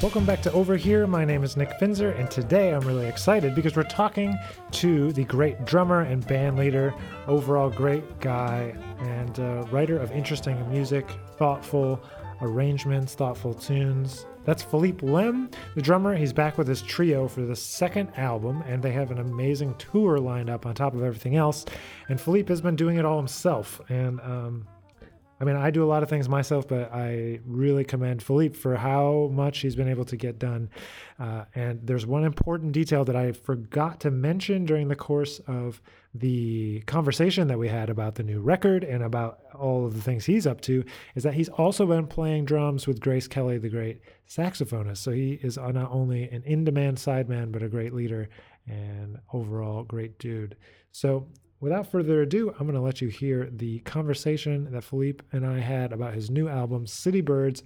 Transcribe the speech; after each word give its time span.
Welcome 0.00 0.24
back 0.24 0.40
to 0.42 0.52
Over 0.52 0.76
Here. 0.76 1.08
My 1.08 1.24
name 1.24 1.42
is 1.42 1.56
Nick 1.56 1.70
Finzer, 1.80 2.16
and 2.16 2.30
today 2.30 2.72
I'm 2.72 2.86
really 2.86 3.08
excited 3.08 3.52
because 3.56 3.74
we're 3.74 3.82
talking 3.82 4.38
to 4.70 5.10
the 5.12 5.24
great 5.24 5.64
drummer 5.64 6.02
and 6.02 6.24
band 6.24 6.56
leader, 6.56 6.94
overall 7.26 7.68
great 7.68 8.20
guy, 8.20 8.76
and 9.00 9.40
uh, 9.40 9.64
writer 9.72 9.98
of 9.98 10.12
interesting 10.12 10.70
music, 10.70 11.04
thoughtful 11.36 12.00
arrangements, 12.42 13.16
thoughtful 13.16 13.52
tunes. 13.52 14.24
That's 14.44 14.62
Philippe 14.62 15.04
Lemm, 15.04 15.52
the 15.74 15.82
drummer. 15.82 16.14
He's 16.14 16.32
back 16.32 16.58
with 16.58 16.68
his 16.68 16.82
trio 16.82 17.26
for 17.26 17.40
the 17.40 17.56
second 17.56 18.10
album, 18.16 18.62
and 18.68 18.80
they 18.80 18.92
have 18.92 19.10
an 19.10 19.18
amazing 19.18 19.74
tour 19.78 20.20
lined 20.20 20.48
up 20.48 20.64
on 20.64 20.76
top 20.76 20.94
of 20.94 21.02
everything 21.02 21.34
else. 21.34 21.64
And 22.08 22.20
Philippe 22.20 22.50
has 22.50 22.60
been 22.60 22.76
doing 22.76 22.98
it 22.98 23.04
all 23.04 23.16
himself, 23.16 23.80
and 23.88 24.20
um, 24.20 24.68
I 25.38 25.44
mean, 25.44 25.56
I 25.56 25.70
do 25.70 25.84
a 25.84 25.86
lot 25.86 26.02
of 26.02 26.08
things 26.08 26.28
myself, 26.28 26.66
but 26.66 26.92
I 26.92 27.40
really 27.44 27.84
commend 27.84 28.22
Philippe 28.22 28.56
for 28.56 28.76
how 28.76 29.30
much 29.32 29.58
he's 29.58 29.76
been 29.76 29.88
able 29.88 30.06
to 30.06 30.16
get 30.16 30.38
done. 30.38 30.70
Uh, 31.18 31.44
and 31.54 31.80
there's 31.86 32.06
one 32.06 32.24
important 32.24 32.72
detail 32.72 33.04
that 33.04 33.16
I 33.16 33.32
forgot 33.32 34.00
to 34.00 34.10
mention 34.10 34.64
during 34.64 34.88
the 34.88 34.96
course 34.96 35.40
of 35.46 35.82
the 36.14 36.80
conversation 36.86 37.48
that 37.48 37.58
we 37.58 37.68
had 37.68 37.90
about 37.90 38.14
the 38.14 38.22
new 38.22 38.40
record 38.40 38.82
and 38.82 39.02
about 39.02 39.40
all 39.54 39.84
of 39.84 39.94
the 39.94 40.00
things 40.00 40.24
he's 40.24 40.46
up 40.46 40.62
to 40.62 40.82
is 41.14 41.22
that 41.22 41.34
he's 41.34 41.50
also 41.50 41.84
been 41.84 42.06
playing 42.06 42.46
drums 42.46 42.86
with 42.86 43.00
Grace 43.00 43.28
Kelly, 43.28 43.58
the 43.58 43.68
great 43.68 44.00
saxophonist. 44.26 44.98
So 44.98 45.10
he 45.10 45.38
is 45.42 45.58
not 45.58 45.90
only 45.90 46.30
an 46.30 46.42
in 46.44 46.64
demand 46.64 46.96
sideman, 46.96 47.52
but 47.52 47.62
a 47.62 47.68
great 47.68 47.92
leader 47.92 48.30
and 48.66 49.18
overall 49.34 49.84
great 49.84 50.18
dude. 50.18 50.56
So 50.92 51.28
without 51.60 51.90
further 51.90 52.22
ado, 52.22 52.50
I'm 52.50 52.66
going 52.66 52.74
to 52.74 52.80
let 52.80 53.00
you 53.00 53.08
hear 53.08 53.48
the 53.50 53.80
conversation 53.80 54.70
that 54.72 54.84
Philippe 54.84 55.24
and 55.32 55.46
I 55.46 55.58
had 55.60 55.92
about 55.92 56.14
his 56.14 56.30
new 56.30 56.48
album, 56.48 56.86
City 56.86 57.20
Birds, 57.20 57.62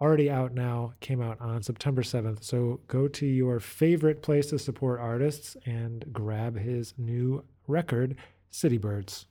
already 0.00 0.30
out 0.30 0.52
now, 0.52 0.94
came 1.00 1.20
out 1.22 1.40
on 1.40 1.62
September 1.62 2.02
7th. 2.02 2.42
So 2.42 2.80
go 2.88 3.06
to 3.08 3.26
your 3.26 3.60
favorite 3.60 4.22
place 4.22 4.46
to 4.46 4.58
support 4.58 5.00
artists 5.00 5.56
and 5.64 6.04
grab 6.12 6.58
his 6.58 6.94
new 6.98 7.44
record, 7.66 8.16
City 8.50 8.78
Birds. 8.78 9.26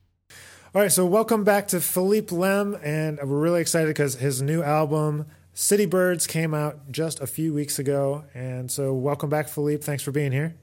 All 0.74 0.82
right, 0.82 0.92
so 0.92 1.06
welcome 1.06 1.44
back 1.44 1.68
to 1.70 1.82
Philippe 1.82 2.34
Lemm, 2.34 2.80
and 2.82 3.20
we're 3.22 3.42
really 3.42 3.60
excited 3.60 3.88
because 3.88 4.16
his 4.16 4.42
new 4.42 4.64
album, 4.64 5.26
City 5.54 5.86
Birds, 5.86 6.26
came 6.26 6.54
out 6.54 6.90
just 6.90 7.20
a 7.20 7.28
few 7.28 7.54
weeks 7.54 7.78
ago. 7.78 8.24
And 8.34 8.72
so, 8.72 8.94
welcome 8.94 9.30
back, 9.30 9.50
Philippe. 9.50 9.84
Thanks 9.84 10.02
for 10.02 10.12
being 10.12 10.32
here. 10.32 10.56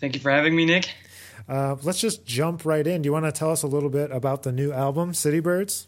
Thank 0.00 0.14
you 0.14 0.20
for 0.20 0.30
having 0.30 0.56
me, 0.56 0.64
Nick. 0.64 0.88
Uh, 1.48 1.76
let's 1.82 2.00
just 2.00 2.26
jump 2.26 2.64
right 2.64 2.86
in. 2.86 3.02
Do 3.02 3.06
you 3.06 3.12
want 3.12 3.24
to 3.26 3.32
tell 3.32 3.50
us 3.50 3.62
a 3.62 3.66
little 3.66 3.90
bit 3.90 4.10
about 4.10 4.42
the 4.42 4.52
new 4.52 4.72
album, 4.72 5.14
City 5.14 5.40
Birds? 5.40 5.86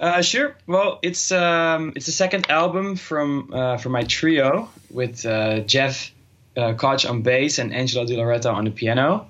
Uh, 0.00 0.20
sure. 0.20 0.56
Well, 0.66 0.98
it's 1.02 1.30
um, 1.30 1.92
it's 1.94 2.06
the 2.06 2.12
second 2.12 2.50
album 2.50 2.96
from 2.96 3.52
uh, 3.52 3.76
from 3.76 3.92
my 3.92 4.02
trio 4.02 4.68
with 4.90 5.24
uh, 5.24 5.60
Jeff 5.60 6.10
uh, 6.56 6.74
Koch 6.74 7.06
on 7.06 7.22
bass 7.22 7.58
and 7.58 7.72
Angelo 7.72 8.04
Di 8.04 8.16
Loreto 8.16 8.50
on 8.52 8.64
the 8.64 8.72
piano. 8.72 9.28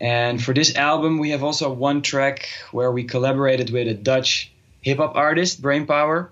And 0.00 0.42
for 0.42 0.52
this 0.52 0.76
album, 0.76 1.18
we 1.18 1.30
have 1.30 1.42
also 1.42 1.72
one 1.72 2.02
track 2.02 2.48
where 2.72 2.92
we 2.92 3.04
collaborated 3.04 3.70
with 3.70 3.88
a 3.88 3.94
Dutch 3.94 4.52
hip 4.82 4.98
hop 4.98 5.16
artist, 5.16 5.62
Brainpower. 5.62 6.28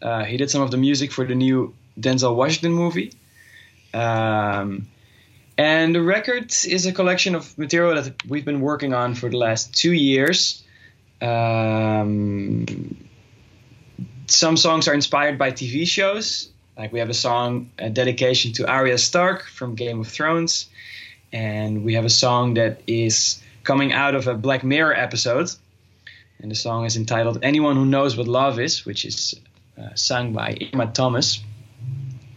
Uh, 0.00 0.24
he 0.24 0.36
did 0.36 0.50
some 0.50 0.62
of 0.62 0.70
the 0.70 0.76
music 0.76 1.10
for 1.10 1.24
the 1.26 1.34
new 1.34 1.74
Denzel 1.98 2.36
Washington 2.36 2.72
movie. 2.72 3.12
Um, 3.92 4.86
and 5.58 5.94
the 5.94 6.02
record 6.02 6.52
is 6.66 6.86
a 6.86 6.92
collection 6.92 7.34
of 7.34 7.56
material 7.58 8.02
that 8.02 8.26
we've 8.26 8.44
been 8.44 8.60
working 8.60 8.94
on 8.94 9.14
for 9.14 9.28
the 9.28 9.36
last 9.36 9.74
two 9.74 9.92
years. 9.92 10.62
Um, 11.20 12.96
some 14.26 14.56
songs 14.56 14.88
are 14.88 14.94
inspired 14.94 15.38
by 15.38 15.50
TV 15.50 15.86
shows. 15.86 16.50
Like 16.78 16.92
we 16.92 17.00
have 17.00 17.10
a 17.10 17.14
song, 17.14 17.70
a 17.78 17.90
dedication 17.90 18.52
to 18.54 18.66
Arya 18.66 18.96
Stark 18.96 19.44
from 19.44 19.74
Game 19.74 20.00
of 20.00 20.08
Thrones. 20.08 20.70
And 21.32 21.84
we 21.84 21.94
have 21.94 22.04
a 22.04 22.10
song 22.10 22.54
that 22.54 22.82
is 22.86 23.42
coming 23.62 23.92
out 23.92 24.14
of 24.14 24.26
a 24.28 24.34
Black 24.34 24.64
Mirror 24.64 24.94
episode. 24.94 25.50
And 26.38 26.50
the 26.50 26.54
song 26.54 26.86
is 26.86 26.96
entitled 26.96 27.40
Anyone 27.42 27.76
Who 27.76 27.84
Knows 27.84 28.16
What 28.16 28.28
Love 28.28 28.58
Is, 28.58 28.86
which 28.86 29.04
is 29.04 29.34
uh, 29.78 29.94
sung 29.94 30.32
by 30.32 30.56
Irma 30.72 30.86
Thomas, 30.86 31.42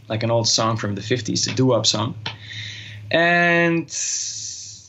like 0.09 0.23
an 0.23 0.31
old 0.31 0.47
song 0.47 0.75
from 0.75 0.95
the 0.95 1.01
50s, 1.01 1.49
a 1.49 1.55
doo 1.55 1.67
wop 1.67 1.85
song 1.85 2.15
and 3.11 3.89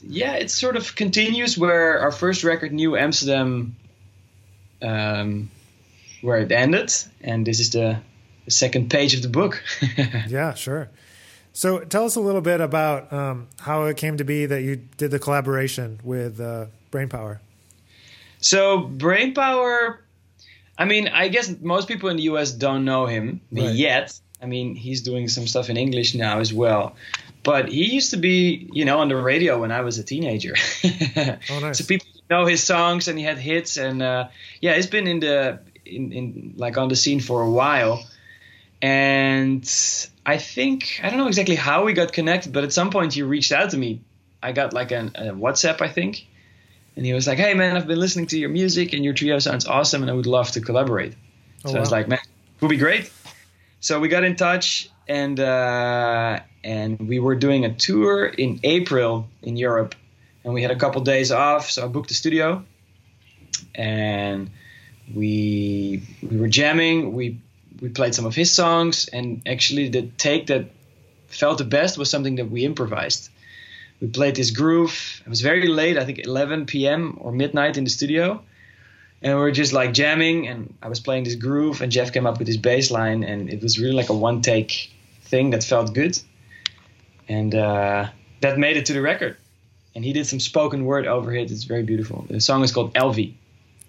yeah, 0.06 0.34
it 0.34 0.50
sort 0.50 0.76
of 0.76 0.94
continues 0.94 1.56
where 1.56 2.00
our 2.00 2.12
first 2.12 2.44
record, 2.44 2.72
New 2.72 2.96
Amsterdam, 2.96 3.76
um, 4.82 5.50
where 6.20 6.38
it 6.38 6.52
ended, 6.52 6.92
and 7.20 7.46
this 7.46 7.60
is 7.60 7.70
the, 7.70 7.98
the 8.44 8.50
second 8.50 8.90
page 8.90 9.14
of 9.14 9.22
the 9.22 9.28
book. 9.28 9.62
yeah, 10.28 10.54
sure. 10.54 10.90
So 11.52 11.80
tell 11.80 12.04
us 12.04 12.16
a 12.16 12.20
little 12.20 12.40
bit 12.40 12.60
about 12.60 13.12
um, 13.12 13.48
how 13.60 13.84
it 13.84 13.96
came 13.96 14.16
to 14.16 14.24
be 14.24 14.46
that 14.46 14.62
you 14.62 14.76
did 14.96 15.10
the 15.12 15.18
collaboration 15.18 16.00
with 16.02 16.40
uh, 16.40 16.66
Brainpower. 16.90 17.38
So 18.40 18.82
Brainpower, 18.82 19.98
I 20.76 20.84
mean, 20.84 21.08
I 21.08 21.28
guess 21.28 21.54
most 21.60 21.86
people 21.86 22.08
in 22.08 22.16
the 22.16 22.24
US 22.24 22.50
don't 22.50 22.84
know 22.84 23.06
him 23.06 23.40
right. 23.52 23.72
yet. 23.72 24.18
I 24.42 24.46
mean, 24.46 24.74
he's 24.74 25.02
doing 25.02 25.28
some 25.28 25.46
stuff 25.46 25.70
in 25.70 25.76
English 25.76 26.14
now 26.14 26.40
as 26.40 26.52
well. 26.52 26.96
But 27.44 27.68
he 27.68 27.92
used 27.92 28.10
to 28.10 28.16
be, 28.16 28.68
you 28.72 28.86
know, 28.86 28.98
on 29.00 29.08
the 29.08 29.16
radio 29.16 29.60
when 29.60 29.70
I 29.70 29.82
was 29.82 29.98
a 29.98 30.02
teenager. 30.02 30.54
oh, 30.84 31.60
nice. 31.60 31.78
So 31.78 31.84
people 31.84 32.06
know 32.30 32.46
his 32.46 32.62
songs 32.62 33.06
and 33.06 33.18
he 33.18 33.24
had 33.24 33.38
hits 33.38 33.76
and 33.76 34.02
uh, 34.02 34.28
yeah, 34.60 34.74
he's 34.74 34.86
been 34.86 35.06
in 35.06 35.20
the 35.20 35.60
in, 35.84 36.12
in 36.12 36.54
like 36.56 36.78
on 36.78 36.88
the 36.88 36.96
scene 36.96 37.20
for 37.20 37.42
a 37.42 37.50
while. 37.50 38.02
And 38.80 39.62
I 40.24 40.38
think 40.38 41.00
I 41.02 41.10
don't 41.10 41.18
know 41.18 41.28
exactly 41.28 41.54
how 41.54 41.84
we 41.84 41.92
got 41.92 42.12
connected, 42.12 42.52
but 42.52 42.64
at 42.64 42.72
some 42.72 42.90
point 42.90 43.12
he 43.12 43.22
reached 43.22 43.52
out 43.52 43.70
to 43.70 43.76
me. 43.76 44.00
I 44.42 44.52
got 44.52 44.72
like 44.72 44.90
an, 44.90 45.12
a 45.14 45.32
WhatsApp, 45.32 45.80
I 45.80 45.88
think, 45.88 46.26
and 46.96 47.04
he 47.04 47.12
was 47.12 47.26
like, 47.26 47.38
"Hey 47.38 47.54
man, 47.54 47.76
I've 47.76 47.86
been 47.86 48.00
listening 48.00 48.26
to 48.28 48.38
your 48.38 48.50
music 48.50 48.92
and 48.92 49.04
your 49.04 49.14
trio 49.14 49.38
sounds 49.38 49.66
awesome, 49.66 50.02
and 50.02 50.10
I 50.10 50.14
would 50.14 50.26
love 50.26 50.50
to 50.52 50.60
collaborate." 50.60 51.14
Oh, 51.64 51.68
so 51.68 51.72
wow. 51.72 51.78
I 51.78 51.80
was 51.80 51.90
like, 51.90 52.08
"Man, 52.08 52.18
it 52.18 52.62
would 52.62 52.68
be 52.68 52.76
great." 52.76 53.10
So 53.80 54.00
we 54.00 54.08
got 54.08 54.24
in 54.24 54.36
touch, 54.36 54.90
and 55.08 55.38
uh, 55.38 56.40
and 56.62 56.98
we 56.98 57.18
were 57.18 57.34
doing 57.34 57.64
a 57.64 57.74
tour 57.74 58.24
in 58.24 58.60
April 58.62 59.28
in 59.42 59.56
Europe, 59.56 59.94
and 60.44 60.54
we 60.54 60.62
had 60.62 60.70
a 60.70 60.76
couple 60.76 61.00
days 61.02 61.32
off, 61.32 61.70
so 61.70 61.84
I 61.84 61.88
booked 61.88 62.08
the 62.08 62.14
studio, 62.14 62.64
and 63.74 64.50
we 65.14 66.02
we 66.22 66.36
were 66.38 66.48
jamming. 66.48 67.12
We 67.12 67.40
we 67.80 67.88
played 67.88 68.14
some 68.14 68.26
of 68.26 68.34
his 68.34 68.52
songs, 68.52 69.08
and 69.08 69.42
actually 69.46 69.88
the 69.88 70.02
take 70.02 70.46
that 70.46 70.70
felt 71.26 71.58
the 71.58 71.64
best 71.64 71.98
was 71.98 72.10
something 72.10 72.36
that 72.36 72.50
we 72.50 72.64
improvised. 72.64 73.30
We 74.00 74.08
played 74.08 74.36
this 74.36 74.50
groove. 74.50 75.22
It 75.24 75.28
was 75.28 75.40
very 75.40 75.68
late, 75.68 75.96
I 75.96 76.04
think 76.04 76.18
11 76.18 76.66
p.m. 76.66 77.18
or 77.20 77.32
midnight 77.32 77.76
in 77.76 77.84
the 77.84 77.90
studio, 77.90 78.42
and 79.24 79.34
we 79.34 79.40
were 79.40 79.50
just 79.50 79.72
like 79.72 79.92
jamming. 79.92 80.46
And 80.46 80.72
I 80.82 80.88
was 80.88 81.00
playing 81.00 81.24
this 81.24 81.34
groove, 81.34 81.80
and 81.82 81.90
Jeff 81.90 82.12
came 82.12 82.26
up 82.26 82.38
with 82.38 82.46
this 82.46 82.56
bass 82.56 82.90
line, 82.92 83.24
and 83.24 83.50
it 83.50 83.60
was 83.62 83.80
really 83.80 83.94
like 83.94 84.10
a 84.10 84.14
one 84.14 84.42
take 84.42 84.92
thing 85.22 85.50
that 85.50 85.64
felt 85.64 85.92
good 85.94 86.16
and 87.28 87.54
uh, 87.54 88.08
that 88.40 88.58
made 88.58 88.76
it 88.76 88.86
to 88.86 88.92
the 88.92 89.00
record. 89.00 89.36
And 89.94 90.04
he 90.04 90.12
did 90.12 90.26
some 90.26 90.40
spoken 90.40 90.84
word 90.84 91.06
over 91.06 91.32
it. 91.34 91.50
It's 91.50 91.64
very 91.64 91.82
beautiful. 91.82 92.26
The 92.28 92.40
song 92.40 92.62
is 92.62 92.72
called 92.72 92.92
Elvie. 92.94 93.34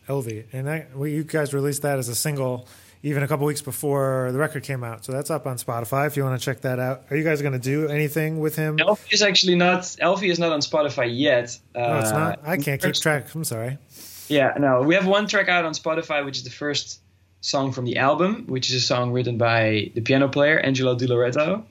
Elvie, 0.07 0.45
and 0.53 0.67
that, 0.67 0.95
well, 0.95 1.07
you 1.07 1.23
guys 1.23 1.53
released 1.53 1.81
that 1.81 1.97
as 1.97 2.09
a 2.09 2.15
single 2.15 2.67
even 3.01 3.21
a 3.21 3.27
couple 3.27 3.45
weeks 3.45 3.61
before 3.61 4.29
the 4.31 4.37
record 4.39 4.63
came 4.63 4.83
out. 4.83 5.05
So 5.05 5.11
that's 5.11 5.29
up 5.29 5.45
on 5.45 5.57
Spotify 5.57 6.07
if 6.07 6.17
you 6.17 6.23
want 6.23 6.39
to 6.39 6.43
check 6.43 6.61
that 6.61 6.79
out. 6.79 7.03
Are 7.11 7.15
you 7.15 7.23
guys 7.23 7.39
going 7.39 7.53
to 7.53 7.59
do 7.59 7.87
anything 7.87 8.39
with 8.39 8.55
him? 8.55 8.77
Elvie 8.77 9.13
is 9.13 9.21
actually 9.21 9.55
not. 9.55 9.81
Elvie 10.01 10.31
is 10.31 10.39
not 10.39 10.51
on 10.51 10.61
Spotify 10.61 11.07
yet. 11.11 11.57
Uh, 11.75 12.01
it's 12.01 12.11
not. 12.11 12.39
I 12.43 12.57
can't 12.57 12.81
keep 12.81 12.95
track. 12.95 13.33
I'm 13.35 13.43
sorry. 13.43 13.77
Yeah, 14.27 14.53
no. 14.57 14.81
We 14.81 14.95
have 14.95 15.05
one 15.05 15.27
track 15.27 15.49
out 15.49 15.65
on 15.65 15.73
Spotify, 15.73 16.25
which 16.25 16.37
is 16.37 16.43
the 16.43 16.49
first 16.49 16.99
song 17.41 17.71
from 17.71 17.85
the 17.85 17.97
album, 17.97 18.45
which 18.47 18.69
is 18.69 18.75
a 18.75 18.81
song 18.81 19.11
written 19.11 19.37
by 19.37 19.91
the 19.93 20.01
piano 20.01 20.27
player 20.27 20.59
Angelo 20.59 20.95
Di 20.95 21.05
Loreto 21.05 21.63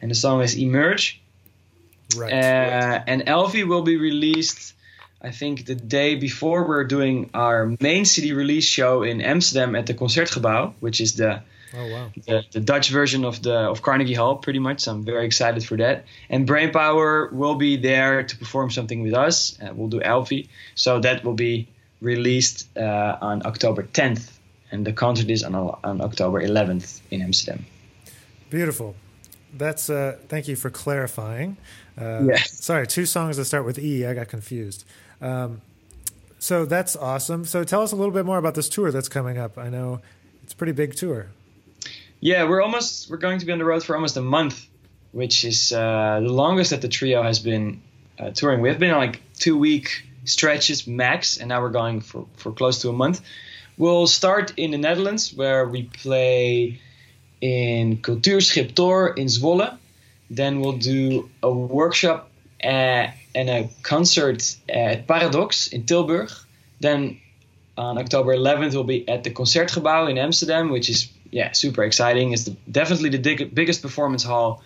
and 0.00 0.10
the 0.10 0.14
song 0.14 0.42
is 0.42 0.56
Emerge. 0.56 1.20
Right. 2.16 2.32
Uh, 2.32 2.36
right. 2.36 3.02
And 3.06 3.22
Elvie 3.26 3.66
will 3.66 3.82
be 3.82 3.96
released, 3.96 4.74
I 5.22 5.30
think, 5.30 5.66
the 5.66 5.74
day 5.74 6.16
before 6.16 6.66
we're 6.66 6.84
doing 6.84 7.30
our 7.34 7.76
main 7.80 8.04
city 8.04 8.32
release 8.32 8.64
show 8.64 9.02
in 9.02 9.20
Amsterdam 9.20 9.76
at 9.76 9.86
the 9.86 9.94
Concertgebouw, 9.94 10.74
which 10.80 11.00
is 11.00 11.14
the 11.14 11.42
Oh, 11.72 11.86
wow. 11.86 12.10
the, 12.26 12.44
the, 12.50 12.58
Dutch 12.58 12.90
version 12.90 13.24
of 13.24 13.42
the 13.42 13.54
of 13.54 13.80
Carnegie 13.80 14.14
Hall, 14.14 14.38
pretty 14.38 14.58
much. 14.58 14.80
So 14.80 14.90
I'm 14.90 15.04
very 15.04 15.24
excited 15.24 15.64
for 15.64 15.76
that. 15.76 16.04
And 16.28 16.48
Brainpower 16.48 17.30
will 17.30 17.54
be 17.54 17.76
there 17.76 18.24
to 18.24 18.36
perform 18.36 18.72
something 18.72 19.04
with 19.04 19.14
us. 19.14 19.56
Uh, 19.62 19.72
we'll 19.72 19.86
do 19.86 20.00
Elvie, 20.00 20.48
so 20.74 20.98
that 20.98 21.22
will 21.22 21.34
be 21.34 21.68
released 22.00 22.76
uh, 22.76 23.18
on 23.20 23.44
October 23.46 23.82
10th, 23.82 24.30
and 24.70 24.86
the 24.86 24.92
concert 24.92 25.30
is 25.30 25.42
on 25.42 25.54
on 25.54 26.00
October 26.00 26.40
11th 26.40 27.00
in 27.10 27.22
Amsterdam. 27.22 27.66
Beautiful 28.50 28.94
that's 29.56 29.90
uh, 29.90 30.16
thank 30.28 30.48
you 30.48 30.56
for 30.56 30.70
clarifying. 30.70 31.56
Uh, 32.00 32.22
yes. 32.24 32.52
Sorry, 32.52 32.86
two 32.86 33.06
songs 33.06 33.36
that 33.36 33.44
start 33.44 33.64
with 33.64 33.78
E. 33.78 34.06
I 34.06 34.14
got 34.14 34.28
confused. 34.28 34.84
Um, 35.20 35.60
so 36.38 36.64
that's 36.64 36.96
awesome. 36.96 37.44
So 37.44 37.64
tell 37.64 37.82
us 37.82 37.92
a 37.92 37.96
little 37.96 38.12
bit 38.12 38.24
more 38.24 38.38
about 38.38 38.54
this 38.54 38.68
tour 38.68 38.90
that's 38.90 39.08
coming 39.08 39.38
up. 39.38 39.58
I 39.58 39.68
know 39.68 40.00
it's 40.42 40.52
a 40.52 40.56
pretty 40.56 40.72
big 40.72 40.94
tour. 40.94 41.26
Yeah, 42.20 42.44
we're 42.44 42.62
almost 42.62 43.10
we're 43.10 43.16
going 43.16 43.38
to 43.38 43.46
be 43.46 43.52
on 43.52 43.58
the 43.58 43.64
road 43.64 43.82
for 43.82 43.94
almost 43.94 44.16
a 44.16 44.22
month, 44.22 44.66
which 45.12 45.44
is 45.44 45.72
uh, 45.72 46.20
the 46.22 46.32
longest 46.32 46.70
that 46.70 46.82
the 46.82 46.88
trio 46.88 47.22
has 47.22 47.38
been 47.38 47.82
uh, 48.18 48.30
touring. 48.30 48.60
We 48.60 48.68
have 48.68 48.78
been 48.78 48.90
on 48.90 48.98
like 48.98 49.20
two 49.34 49.58
week 49.58 50.06
stretches 50.24 50.86
max, 50.86 51.38
and 51.38 51.48
now 51.48 51.60
we're 51.60 51.70
going 51.70 52.00
for 52.00 52.26
for 52.36 52.52
close 52.52 52.82
to 52.82 52.88
a 52.88 52.92
month. 52.92 53.20
We'll 53.76 54.06
start 54.06 54.52
in 54.56 54.72
the 54.72 54.78
Netherlands, 54.78 55.32
where 55.32 55.66
we 55.66 55.84
play 55.84 56.80
in 57.40 57.98
Cultuurschip 57.98 58.74
Tor 58.74 59.14
in 59.14 59.26
Zwolle. 59.26 59.76
Then 60.30 60.60
we'll 60.60 60.78
do 60.78 61.30
a 61.42 61.50
workshop 61.50 62.30
uh, 62.62 63.08
and 63.34 63.50
a 63.50 63.70
concert 63.82 64.56
at 64.68 65.06
Paradox 65.06 65.68
in 65.68 65.84
Tilburg. 65.84 66.30
Then 66.80 67.20
on 67.76 67.98
October 67.98 68.36
11th, 68.36 68.74
we'll 68.74 68.84
be 68.84 69.08
at 69.08 69.24
the 69.24 69.30
Concertgebouw 69.30 70.10
in 70.10 70.18
Amsterdam, 70.18 70.70
which 70.70 70.90
is 70.90 71.08
yeah 71.30 71.52
super 71.52 71.82
exciting. 71.84 72.32
It's 72.32 72.44
the, 72.44 72.56
definitely 72.70 73.10
the 73.10 73.44
biggest 73.46 73.82
performance 73.82 74.22
hall 74.22 74.62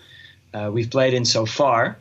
uh, 0.52 0.70
we've 0.72 0.90
played 0.90 1.14
in 1.14 1.24
so 1.24 1.46
far. 1.46 1.98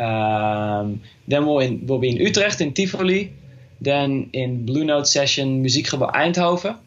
Um, 0.00 1.02
then 1.28 1.46
we'll 1.46 1.60
in, 1.60 1.86
we'll 1.86 1.98
be 1.98 2.10
in 2.10 2.16
Utrecht 2.16 2.60
in 2.60 2.72
Tivoli. 2.72 3.34
Then 3.80 4.30
in 4.32 4.66
Blue 4.66 4.84
Note 4.84 5.06
session 5.06 5.64
Muziekgebouw 5.64 6.12
Eindhoven, 6.12 6.78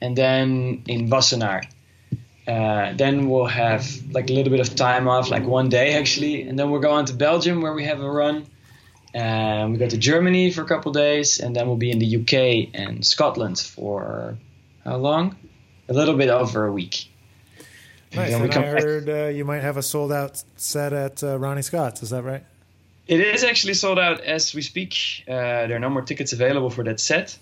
and 0.00 0.16
then 0.16 0.82
in 0.86 1.08
Wassenaar. 1.08 1.64
Uh, 2.46 2.92
then 2.94 3.28
we'll 3.28 3.46
have 3.46 3.84
like 4.12 4.30
a 4.30 4.32
little 4.32 4.50
bit 4.50 4.60
of 4.60 4.74
time 4.76 5.08
off, 5.08 5.30
like 5.30 5.44
one 5.44 5.68
day 5.68 5.94
actually, 5.94 6.42
and 6.42 6.58
then 6.58 6.70
we'll 6.70 6.80
go 6.80 6.92
on 6.92 7.04
to 7.06 7.12
Belgium 7.12 7.60
where 7.60 7.74
we 7.74 7.84
have 7.84 8.00
a 8.00 8.10
run. 8.10 8.46
And 9.14 9.72
we 9.72 9.78
go 9.78 9.88
to 9.88 9.96
Germany 9.96 10.50
for 10.50 10.62
a 10.62 10.66
couple 10.66 10.92
days, 10.92 11.40
and 11.40 11.56
then 11.56 11.66
we'll 11.66 11.78
be 11.78 11.90
in 11.90 11.98
the 11.98 12.16
UK 12.16 12.68
and 12.74 13.04
Scotland 13.04 13.58
for 13.58 14.36
how 14.84 14.96
long? 14.96 15.36
A 15.88 15.94
little 15.94 16.16
bit 16.16 16.28
over 16.28 16.66
a 16.66 16.72
week. 16.72 17.08
Nice. 18.16 18.32
And, 18.32 18.44
and 18.44 18.54
I 18.54 18.66
heard 18.80 19.08
uh, 19.08 19.26
you 19.26 19.44
might 19.44 19.62
have 19.62 19.76
a 19.76 19.82
sold 19.82 20.12
out 20.12 20.42
set 20.56 20.92
at 20.92 21.22
uh, 21.22 21.38
Ronnie 21.38 21.62
Scott's. 21.62 22.02
Is 22.02 22.10
that 22.10 22.22
right? 22.22 22.44
It 23.06 23.20
is 23.20 23.44
actually 23.44 23.74
sold 23.74 23.98
out 23.98 24.20
as 24.20 24.54
we 24.54 24.62
speak. 24.62 25.24
Uh, 25.28 25.66
there 25.66 25.76
are 25.76 25.80
no 25.80 25.90
more 25.90 26.02
tickets 26.02 26.32
available 26.32 26.70
for 26.70 26.82
that 26.84 26.98
set. 26.98 27.38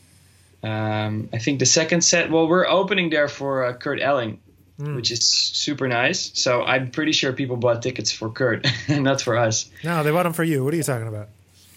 Um, 0.63 1.29
I 1.33 1.39
think 1.39 1.59
the 1.59 1.67
second 1.67 2.03
set, 2.03 2.31
well, 2.31 2.49
we're 2.49 2.67
opening 2.67 3.11
there 3.11 3.29
for 3.29 3.65
uh, 3.65 3.73
Kurt 3.75 4.01
Elling, 4.01 4.41
mm. 4.79 4.97
which 4.97 5.11
is 5.11 5.27
super 5.27 5.89
nice. 5.89 6.33
So 6.35 6.63
I'm 6.63 6.91
pretty 6.91 7.13
sure 7.13 7.33
people 7.33 7.57
bought 7.57 7.83
tickets 7.83 8.13
for 8.13 8.31
Kurt, 8.31 8.67
not 8.89 9.21
for 9.21 9.37
us. 9.37 9.71
No, 9.83 10.03
they 10.03 10.11
bought 10.11 10.25
them 10.25 10.33
for 10.33 10.45
you. 10.45 10.65
What 10.65 10.75
are 10.75 10.77
you 10.77 10.83
talking 10.83 11.09
about? 11.09 11.29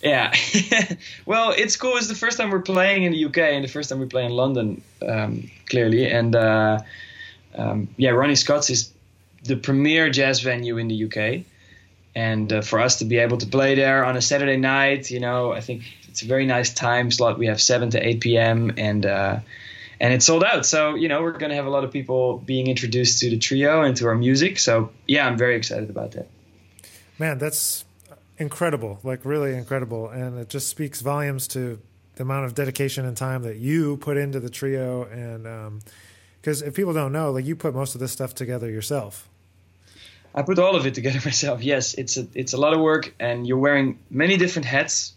Yeah. 0.01 0.33
well, 1.25 1.53
it's 1.57 1.75
cool. 1.75 1.97
It's 1.97 2.07
the 2.07 2.15
first 2.15 2.37
time 2.37 2.49
we're 2.49 2.61
playing 2.61 3.03
in 3.03 3.11
the 3.11 3.25
UK 3.25 3.37
and 3.37 3.63
the 3.63 3.69
first 3.69 3.89
time 3.89 3.99
we 3.99 4.05
play 4.05 4.25
in 4.25 4.31
London, 4.31 4.81
um, 5.07 5.49
clearly. 5.65 6.09
And 6.09 6.35
uh, 6.35 6.79
um, 7.55 7.87
yeah, 7.97 8.11
Ronnie 8.11 8.35
Scott's 8.35 8.69
is 8.69 8.91
the 9.43 9.55
premier 9.55 10.09
jazz 10.09 10.41
venue 10.41 10.77
in 10.77 10.87
the 10.87 11.05
UK. 11.05 11.45
And 12.15 12.51
uh, 12.51 12.61
for 12.61 12.79
us 12.79 12.97
to 12.97 13.05
be 13.05 13.17
able 13.17 13.37
to 13.37 13.45
play 13.45 13.75
there 13.75 14.03
on 14.03 14.17
a 14.17 14.21
Saturday 14.21 14.57
night, 14.57 15.11
you 15.11 15.19
know, 15.19 15.51
I 15.51 15.61
think 15.61 15.83
it's 16.07 16.23
a 16.23 16.25
very 16.25 16.47
nice 16.47 16.73
time 16.73 17.11
slot. 17.11 17.37
We 17.37 17.45
have 17.47 17.61
7 17.61 17.91
to 17.91 18.07
8 18.07 18.21
p.m. 18.21 18.73
and 18.77 19.05
uh, 19.05 19.39
and 19.99 20.13
it's 20.13 20.25
sold 20.25 20.43
out. 20.43 20.65
So, 20.65 20.95
you 20.95 21.07
know, 21.07 21.21
we're 21.21 21.33
going 21.33 21.49
to 21.49 21.55
have 21.55 21.65
a 21.65 21.69
lot 21.69 21.83
of 21.83 21.91
people 21.91 22.39
being 22.39 22.67
introduced 22.67 23.19
to 23.19 23.29
the 23.29 23.37
trio 23.37 23.81
and 23.81 23.95
to 23.97 24.07
our 24.07 24.15
music. 24.15 24.59
So, 24.59 24.91
yeah, 25.07 25.27
I'm 25.27 25.37
very 25.37 25.55
excited 25.55 25.89
about 25.89 26.11
that. 26.11 26.27
Man, 27.19 27.37
that's 27.37 27.85
incredible, 28.37 28.99
like 29.03 29.25
really 29.25 29.55
incredible. 29.55 30.09
And 30.09 30.37
it 30.39 30.49
just 30.49 30.67
speaks 30.69 31.01
volumes 31.01 31.47
to 31.49 31.79
the 32.15 32.23
amount 32.23 32.45
of 32.45 32.55
dedication 32.55 33.05
and 33.05 33.17
time 33.17 33.43
that 33.43 33.57
you 33.57 33.97
put 33.97 34.17
into 34.17 34.39
the 34.39 34.49
trio. 34.49 35.03
And 35.05 35.47
because 36.47 36.61
if 36.61 36.73
people 36.73 36.93
don't 36.93 37.11
know, 37.11 37.29
like 37.31 37.45
you 37.45 37.57
put 37.57 37.75
most 37.75 37.93
of 37.93 37.99
this 37.99 38.13
stuff 38.13 38.33
together 38.33 38.69
yourself. 38.69 39.27
I 40.33 40.43
put 40.43 40.57
all 40.59 40.77
of 40.77 40.85
it 40.85 40.95
together 40.95 41.19
myself. 41.25 41.61
Yes, 41.61 41.93
it's 41.95 42.15
a 42.15 42.25
it's 42.33 42.53
a 42.53 42.57
lot 42.57 42.71
of 42.71 42.79
work, 42.79 43.13
and 43.19 43.45
you're 43.45 43.57
wearing 43.57 43.99
many 44.09 44.37
different 44.37 44.65
hats. 44.65 45.13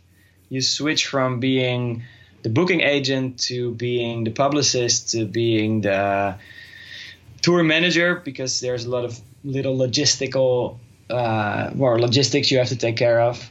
You 0.49 0.61
switch 0.61 1.07
from 1.07 1.39
being 1.39 2.03
the 2.43 2.49
booking 2.49 2.81
agent 2.81 3.39
to 3.47 3.71
being 3.71 4.25
the 4.25 4.33
publicist 4.33 5.11
to 5.11 5.25
being 5.25 5.83
the 5.83 6.35
tour 7.43 7.63
manager 7.63 8.17
because 8.17 8.59
there's 8.59 8.85
a 8.85 8.91
lot 8.91 9.05
of 9.05 9.21
little 9.45 9.79
logistical 9.79 10.79
uh, 11.11 11.71
more 11.75 12.01
logistics 12.01 12.51
you 12.51 12.59
have 12.59 12.71
to 12.71 12.77
take 12.77 12.97
care 12.97 13.21
of. 13.21 13.49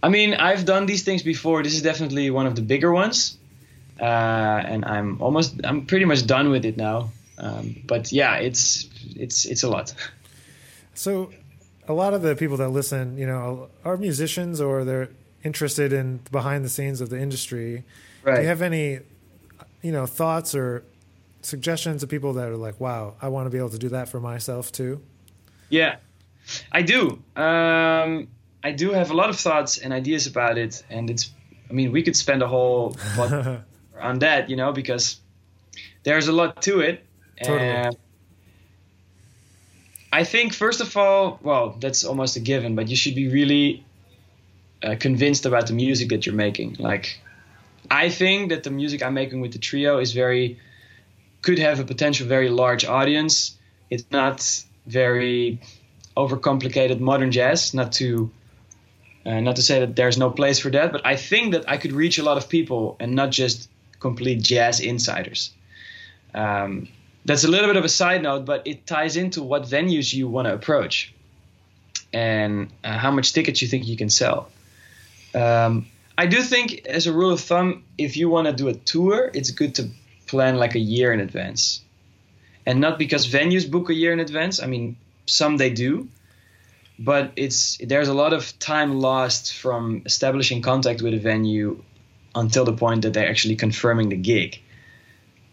I 0.00 0.10
mean, 0.10 0.34
I've 0.34 0.64
done 0.64 0.86
these 0.86 1.02
things 1.02 1.24
before. 1.24 1.64
This 1.64 1.74
is 1.74 1.82
definitely 1.82 2.30
one 2.30 2.46
of 2.46 2.54
the 2.54 2.62
bigger 2.62 2.92
ones, 2.92 3.36
uh, 4.00 4.04
and 4.72 4.84
I'm 4.84 5.20
almost, 5.20 5.60
I'm 5.64 5.86
pretty 5.86 6.04
much 6.04 6.24
done 6.24 6.50
with 6.50 6.64
it 6.64 6.76
now. 6.76 7.10
Um, 7.38 7.82
but 7.86 8.12
yeah, 8.12 8.36
it's 8.36 8.88
it's 9.14 9.44
it's 9.44 9.62
a 9.62 9.68
lot. 9.68 9.94
So, 10.94 11.30
a 11.86 11.92
lot 11.92 12.14
of 12.14 12.22
the 12.22 12.34
people 12.34 12.56
that 12.56 12.70
listen, 12.70 13.18
you 13.18 13.26
know, 13.26 13.68
are 13.84 13.96
musicians 13.96 14.60
or 14.60 14.84
they're 14.84 15.10
interested 15.44 15.92
in 15.92 16.20
behind 16.32 16.64
the 16.64 16.68
scenes 16.68 17.00
of 17.00 17.10
the 17.10 17.20
industry. 17.20 17.84
Right. 18.22 18.36
Do 18.36 18.42
you 18.42 18.48
have 18.48 18.62
any, 18.62 19.00
you 19.82 19.92
know, 19.92 20.06
thoughts 20.06 20.54
or 20.54 20.82
suggestions 21.42 22.02
of 22.02 22.08
people 22.08 22.32
that 22.34 22.48
are 22.48 22.56
like, 22.56 22.80
"Wow, 22.80 23.14
I 23.20 23.28
want 23.28 23.46
to 23.46 23.50
be 23.50 23.58
able 23.58 23.70
to 23.70 23.78
do 23.78 23.90
that 23.90 24.08
for 24.08 24.20
myself 24.20 24.72
too"? 24.72 25.02
Yeah, 25.68 25.96
I 26.72 26.82
do. 26.82 27.22
Um, 27.36 28.28
I 28.64 28.72
do 28.72 28.90
have 28.92 29.10
a 29.10 29.14
lot 29.14 29.30
of 29.30 29.38
thoughts 29.38 29.78
and 29.78 29.92
ideas 29.92 30.26
about 30.26 30.58
it, 30.58 30.82
and 30.90 31.10
it's. 31.10 31.30
I 31.68 31.72
mean, 31.72 31.90
we 31.90 32.02
could 32.04 32.16
spend 32.16 32.42
a 32.42 32.48
whole 32.48 32.96
on 34.00 34.18
that, 34.20 34.48
you 34.48 34.56
know, 34.56 34.72
because 34.72 35.18
there's 36.04 36.28
a 36.28 36.32
lot 36.32 36.62
to 36.62 36.80
it. 36.80 37.04
Totally. 37.42 37.96
I 40.12 40.24
think 40.24 40.54
first 40.54 40.80
of 40.80 40.96
all, 40.96 41.38
well, 41.42 41.76
that's 41.78 42.04
almost 42.04 42.36
a 42.36 42.40
given, 42.40 42.74
but 42.74 42.88
you 42.88 42.96
should 42.96 43.14
be 43.14 43.28
really 43.28 43.84
uh, 44.82 44.96
convinced 44.98 45.46
about 45.46 45.66
the 45.66 45.74
music 45.74 46.08
that 46.10 46.24
you're 46.24 46.34
making. 46.34 46.76
Like, 46.78 47.20
I 47.90 48.08
think 48.08 48.50
that 48.50 48.62
the 48.62 48.70
music 48.70 49.02
I'm 49.02 49.14
making 49.14 49.40
with 49.40 49.52
the 49.52 49.58
trio 49.58 49.98
is 49.98 50.12
very 50.12 50.58
could 51.42 51.58
have 51.58 51.80
a 51.80 51.84
potential 51.84 52.26
very 52.26 52.48
large 52.48 52.84
audience. 52.84 53.56
It's 53.90 54.04
not 54.10 54.64
very 54.86 55.60
overcomplicated 56.16 56.98
modern 56.98 57.30
jazz. 57.30 57.74
Not 57.74 57.92
to 57.92 58.30
uh, 59.26 59.40
not 59.40 59.56
to 59.56 59.62
say 59.62 59.80
that 59.80 59.96
there's 59.96 60.18
no 60.18 60.30
place 60.30 60.58
for 60.58 60.70
that, 60.70 60.92
but 60.92 61.04
I 61.04 61.16
think 61.16 61.52
that 61.52 61.68
I 61.68 61.76
could 61.76 61.92
reach 61.92 62.18
a 62.18 62.22
lot 62.22 62.36
of 62.36 62.48
people 62.48 62.96
and 63.00 63.14
not 63.14 63.30
just 63.32 63.68
complete 64.00 64.40
jazz 64.40 64.80
insiders. 64.80 65.52
Um, 66.34 66.88
that's 67.26 67.44
a 67.44 67.48
little 67.48 67.66
bit 67.66 67.76
of 67.76 67.84
a 67.84 67.88
side 67.88 68.22
note, 68.22 68.44
but 68.44 68.66
it 68.66 68.86
ties 68.86 69.16
into 69.16 69.42
what 69.42 69.64
venues 69.64 70.14
you 70.14 70.28
want 70.28 70.46
to 70.46 70.54
approach 70.54 71.12
and 72.12 72.70
uh, 72.84 72.96
how 72.96 73.10
much 73.10 73.32
tickets 73.32 73.60
you 73.60 73.68
think 73.68 73.86
you 73.86 73.96
can 73.96 74.08
sell. 74.08 74.48
Um, 75.34 75.86
I 76.16 76.26
do 76.26 76.40
think, 76.40 76.86
as 76.86 77.06
a 77.06 77.12
rule 77.12 77.32
of 77.32 77.40
thumb, 77.40 77.84
if 77.98 78.16
you 78.16 78.30
want 78.30 78.46
to 78.46 78.52
do 78.52 78.68
a 78.68 78.74
tour, 78.74 79.30
it's 79.34 79.50
good 79.50 79.74
to 79.74 79.90
plan 80.26 80.56
like 80.56 80.76
a 80.76 80.78
year 80.78 81.12
in 81.12 81.20
advance. 81.20 81.82
And 82.64 82.80
not 82.80 82.98
because 82.98 83.26
venues 83.26 83.70
book 83.70 83.90
a 83.90 83.94
year 83.94 84.12
in 84.12 84.20
advance. 84.20 84.62
I 84.62 84.66
mean, 84.66 84.96
some 85.26 85.56
they 85.56 85.70
do, 85.70 86.08
but 86.98 87.32
it's 87.36 87.78
there's 87.78 88.08
a 88.08 88.14
lot 88.14 88.32
of 88.32 88.58
time 88.58 89.00
lost 89.00 89.52
from 89.52 90.02
establishing 90.06 90.62
contact 90.62 91.02
with 91.02 91.12
a 91.14 91.18
venue 91.18 91.82
until 92.34 92.64
the 92.64 92.72
point 92.72 93.02
that 93.02 93.12
they're 93.12 93.28
actually 93.28 93.56
confirming 93.56 94.08
the 94.08 94.16
gig. 94.16 94.60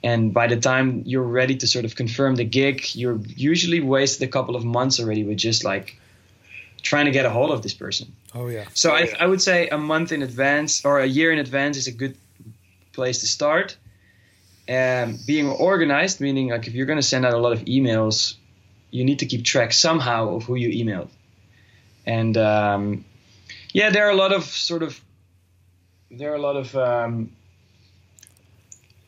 And 0.03 0.33
by 0.33 0.48
the 0.48 0.57
time 0.57 1.03
you're 1.05 1.24
ready 1.24 1.55
to 1.55 1.67
sort 1.67 1.86
of 1.86 1.95
confirm 1.95 2.36
the 2.36 2.43
gig, 2.43 2.93
you're 2.93 3.19
usually 3.25 3.79
wasted 3.79 4.27
a 4.27 4.31
couple 4.31 4.55
of 4.55 4.65
months 4.65 5.00
already 5.00 5.24
with 5.24 5.38
just 5.38 5.63
like 5.63 5.98
trying 6.81 7.05
to 7.05 7.12
get 7.12 7.25
a 7.25 7.29
hold 7.29 7.51
of 7.51 7.62
this 7.62 7.74
person. 7.74 8.13
Oh 8.36 8.48
yeah. 8.48 8.65
So 8.74 8.91
oh, 8.91 8.95
I, 8.95 9.03
yeah. 9.03 9.15
I 9.22 9.25
would 9.25 9.41
say 9.41 9.69
a 9.69 9.77
month 9.77 10.12
in 10.12 10.22
advance 10.22 10.83
or 10.83 11.00
a 11.00 11.05
year 11.05 11.31
in 11.31 11.39
advance 11.39 11.77
is 11.77 11.88
a 11.88 11.91
good 11.91 12.17
place 12.91 13.19
to 13.19 13.27
start. 13.27 13.77
Um, 14.69 15.19
being 15.25 15.50
organized, 15.50 16.22
meaning 16.22 16.50
like 16.50 16.67
if 16.67 16.74
you're 16.74 16.86
going 16.86 17.00
to 17.00 17.07
send 17.07 17.25
out 17.25 17.33
a 17.33 17.38
lot 17.38 17.53
of 17.53 17.62
emails, 17.62 18.36
you 18.91 19.03
need 19.03 19.19
to 19.19 19.25
keep 19.25 19.43
track 19.43 19.74
somehow 19.74 20.36
of 20.36 20.43
who 20.43 20.55
you 20.55 20.86
emailed. 20.86 21.10
And 22.05 22.38
um, 22.38 23.05
yeah, 23.74 23.89
there 23.89 24.05
are 24.07 24.12
a 24.12 24.15
lot 24.15 24.33
of 24.33 24.43
sort 24.43 24.83
of 24.83 25.01
there 26.12 26.31
are 26.31 26.36
a 26.36 26.41
lot 26.41 26.55
of 26.55 26.75
um, 26.75 27.31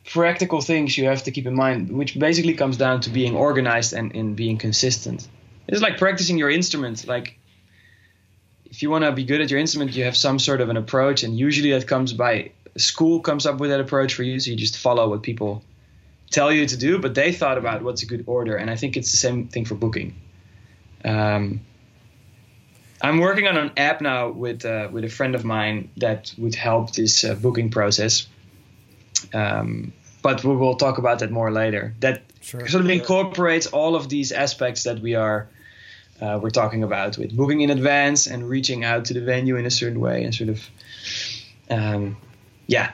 practical 0.06 0.62
things 0.62 0.98
you 0.98 1.06
have 1.06 1.24
to 1.24 1.32
keep 1.32 1.48
in 1.48 1.56
mind, 1.56 1.90
which 1.90 2.18
basically 2.18 2.54
comes 2.54 2.78
down 2.78 3.02
to 3.02 3.10
being 3.10 3.36
organized 3.36 3.94
and 3.94 4.12
in 4.12 4.36
being 4.36 4.58
consistent. 4.58 5.28
It's 5.68 5.82
like 5.82 5.98
practicing 5.98 6.38
your 6.38 6.50
instrument. 6.50 7.08
Like 7.08 7.40
if 8.66 8.84
you 8.84 8.90
want 8.90 9.04
to 9.04 9.12
be 9.12 9.24
good 9.24 9.42
at 9.42 9.50
your 9.50 9.60
instrument, 9.60 9.96
you 9.96 10.04
have 10.06 10.16
some 10.16 10.38
sort 10.40 10.62
of 10.62 10.70
an 10.70 10.78
approach, 10.78 11.24
and 11.24 11.38
usually 11.38 11.72
that 11.72 11.88
comes 11.88 12.14
by 12.14 12.52
school 12.78 13.20
comes 13.20 13.46
up 13.46 13.60
with 13.60 13.70
that 13.72 13.80
approach 13.80 14.14
for 14.14 14.24
you. 14.24 14.40
So 14.40 14.52
you 14.52 14.58
just 14.58 14.78
follow 14.78 15.10
what 15.10 15.24
people 15.24 15.64
tell 16.30 16.52
you 16.52 16.66
to 16.68 16.78
do, 16.78 17.00
but 17.00 17.16
they 17.16 17.32
thought 17.32 17.58
about 17.58 17.84
what's 17.84 18.04
a 18.04 18.06
good 18.06 18.26
order, 18.28 18.56
and 18.56 18.70
I 18.70 18.76
think 18.76 18.98
it's 18.98 19.12
the 19.12 19.18
same 19.18 19.48
thing 19.48 19.66
for 19.66 19.76
booking. 19.76 20.16
Um, 21.04 21.62
I'm 23.02 23.20
working 23.20 23.48
on 23.48 23.58
an 23.58 23.72
app 23.78 24.02
now 24.02 24.30
with 24.30 24.66
uh, 24.66 24.90
with 24.92 25.04
a 25.04 25.10
friend 25.10 25.36
of 25.36 25.44
mine 25.44 25.90
that 25.98 26.34
would 26.38 26.56
help 26.56 26.94
this 26.94 27.24
uh, 27.24 27.34
booking 27.36 27.70
process. 27.72 28.28
Um, 29.34 29.94
but 30.22 30.44
we 30.44 30.56
will 30.56 30.76
talk 30.76 30.98
about 30.98 31.20
that 31.20 31.32
more 31.32 31.52
later. 31.52 31.94
That 32.00 32.24
sure. 32.42 32.68
sort 32.68 32.84
of 32.84 32.90
incorporates 32.90 33.68
all 33.68 33.96
of 33.96 34.10
these 34.10 34.32
aspects 34.32 34.84
that 34.84 35.00
we 35.00 35.16
are 35.16 35.48
uh, 36.22 36.40
we're 36.42 36.50
talking 36.50 36.84
about 36.84 37.18
with 37.18 37.36
booking 37.36 37.62
in 37.62 37.70
advance 37.70 38.28
and 38.28 38.48
reaching 38.48 38.84
out 38.84 39.06
to 39.06 39.14
the 39.14 39.22
venue 39.22 39.58
in 39.58 39.66
a 39.66 39.72
certain 39.72 40.00
way 40.00 40.24
and 40.24 40.34
sort 40.34 40.50
of 40.50 40.70
um, 41.70 42.18
yeah 42.68 42.92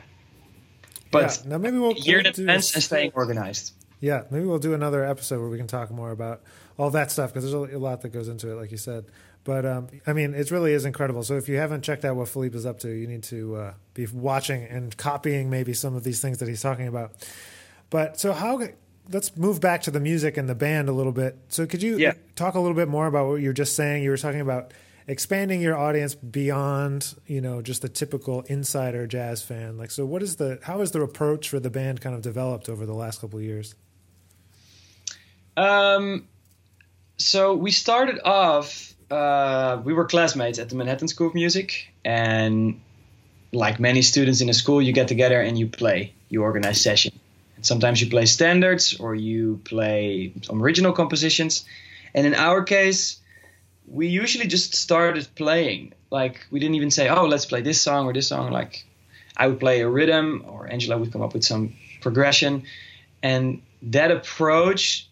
but 1.11 1.41
yeah. 1.43 1.51
now 1.51 1.57
maybe 1.57 1.77
we'll 1.77 1.93
year 1.93 2.19
in 2.19 2.25
advance 2.25 2.73
and 2.73 2.83
staying 2.83 3.11
organized 3.13 3.73
yeah 3.99 4.23
maybe 4.31 4.45
we'll 4.45 4.59
do 4.59 4.73
another 4.73 5.05
episode 5.05 5.39
where 5.39 5.49
we 5.49 5.57
can 5.57 5.67
talk 5.67 5.91
more 5.91 6.11
about 6.11 6.41
all 6.77 6.89
that 6.89 7.11
stuff 7.11 7.31
because 7.31 7.49
there's 7.49 7.73
a 7.73 7.77
lot 7.77 8.01
that 8.01 8.09
goes 8.09 8.27
into 8.27 8.49
it 8.49 8.55
like 8.55 8.71
you 8.71 8.77
said 8.77 9.05
but 9.43 9.65
um, 9.65 9.87
I 10.05 10.13
mean, 10.13 10.33
it 10.33 10.51
really 10.51 10.73
is 10.73 10.85
incredible. 10.85 11.23
So 11.23 11.35
if 11.35 11.49
you 11.49 11.57
haven't 11.57 11.81
checked 11.81 12.05
out 12.05 12.15
what 12.15 12.29
Philippe 12.29 12.55
is 12.55 12.65
up 12.65 12.79
to, 12.79 12.89
you 12.89 13.07
need 13.07 13.23
to 13.23 13.55
uh, 13.55 13.73
be 13.93 14.05
watching 14.07 14.63
and 14.63 14.95
copying 14.95 15.49
maybe 15.49 15.73
some 15.73 15.95
of 15.95 16.03
these 16.03 16.21
things 16.21 16.37
that 16.39 16.47
he's 16.47 16.61
talking 16.61 16.87
about. 16.87 17.13
But 17.89 18.19
so 18.19 18.33
how? 18.33 18.61
Let's 19.11 19.35
move 19.35 19.59
back 19.59 19.81
to 19.83 19.91
the 19.91 19.99
music 19.99 20.37
and 20.37 20.47
the 20.47 20.55
band 20.55 20.87
a 20.87 20.91
little 20.91 21.11
bit. 21.11 21.37
So 21.49 21.65
could 21.65 21.81
you 21.81 21.97
yeah. 21.97 22.13
talk 22.35 22.53
a 22.53 22.59
little 22.59 22.75
bit 22.75 22.87
more 22.87 23.07
about 23.07 23.27
what 23.27 23.35
you 23.35 23.49
were 23.49 23.53
just 23.53 23.75
saying? 23.75 24.03
You 24.03 24.11
were 24.11 24.17
talking 24.17 24.41
about 24.41 24.73
expanding 25.07 25.59
your 25.59 25.75
audience 25.75 26.13
beyond 26.15 27.15
you 27.25 27.41
know 27.41 27.61
just 27.61 27.81
the 27.81 27.89
typical 27.89 28.41
insider 28.43 29.07
jazz 29.07 29.41
fan. 29.41 29.77
Like, 29.77 29.91
so 29.91 30.05
what 30.05 30.21
is 30.21 30.35
the 30.35 30.59
how 30.63 30.79
has 30.79 30.91
the 30.91 31.01
approach 31.01 31.49
for 31.49 31.59
the 31.59 31.71
band 31.71 31.99
kind 31.99 32.15
of 32.15 32.21
developed 32.21 32.69
over 32.69 32.85
the 32.85 32.93
last 32.93 33.21
couple 33.21 33.39
of 33.39 33.45
years? 33.45 33.73
Um, 35.57 36.27
so 37.17 37.55
we 37.55 37.71
started 37.71 38.19
off 38.23 38.90
uh, 39.11 39.81
we 39.83 39.93
were 39.93 40.05
classmates 40.05 40.57
at 40.57 40.69
the 40.69 40.75
Manhattan 40.75 41.07
School 41.07 41.27
of 41.27 41.35
Music, 41.35 41.91
and 42.05 42.79
like 43.51 43.79
many 43.79 44.01
students 44.01 44.41
in 44.41 44.49
a 44.49 44.53
school, 44.53 44.81
you 44.81 44.93
get 44.93 45.07
together 45.07 45.39
and 45.41 45.59
you 45.59 45.67
play. 45.67 46.13
You 46.29 46.43
organize 46.43 46.79
session. 46.79 47.19
And 47.57 47.65
sometimes 47.65 48.01
you 48.01 48.09
play 48.09 48.25
standards 48.25 48.97
or 48.99 49.13
you 49.13 49.59
play 49.65 50.31
some 50.43 50.63
original 50.63 50.93
compositions. 50.93 51.65
And 52.13 52.25
in 52.25 52.33
our 52.33 52.63
case, 52.63 53.19
we 53.87 54.07
usually 54.07 54.47
just 54.47 54.73
started 54.73 55.27
playing. 55.35 55.93
Like 56.09 56.47
we 56.49 56.59
didn't 56.59 56.75
even 56.75 56.91
say, 56.91 57.09
"Oh, 57.09 57.25
let's 57.25 57.45
play 57.45 57.61
this 57.61 57.81
song 57.81 58.05
or 58.05 58.13
this 58.13 58.27
song." 58.27 58.51
Like 58.51 58.85
I 59.35 59.47
would 59.47 59.59
play 59.59 59.81
a 59.81 59.89
rhythm, 59.89 60.45
or 60.47 60.71
Angelo 60.71 60.97
would 60.97 61.11
come 61.11 61.21
up 61.21 61.33
with 61.33 61.43
some 61.43 61.75
progression, 62.01 62.63
and 63.21 63.61
that 63.83 64.11
approach 64.11 65.07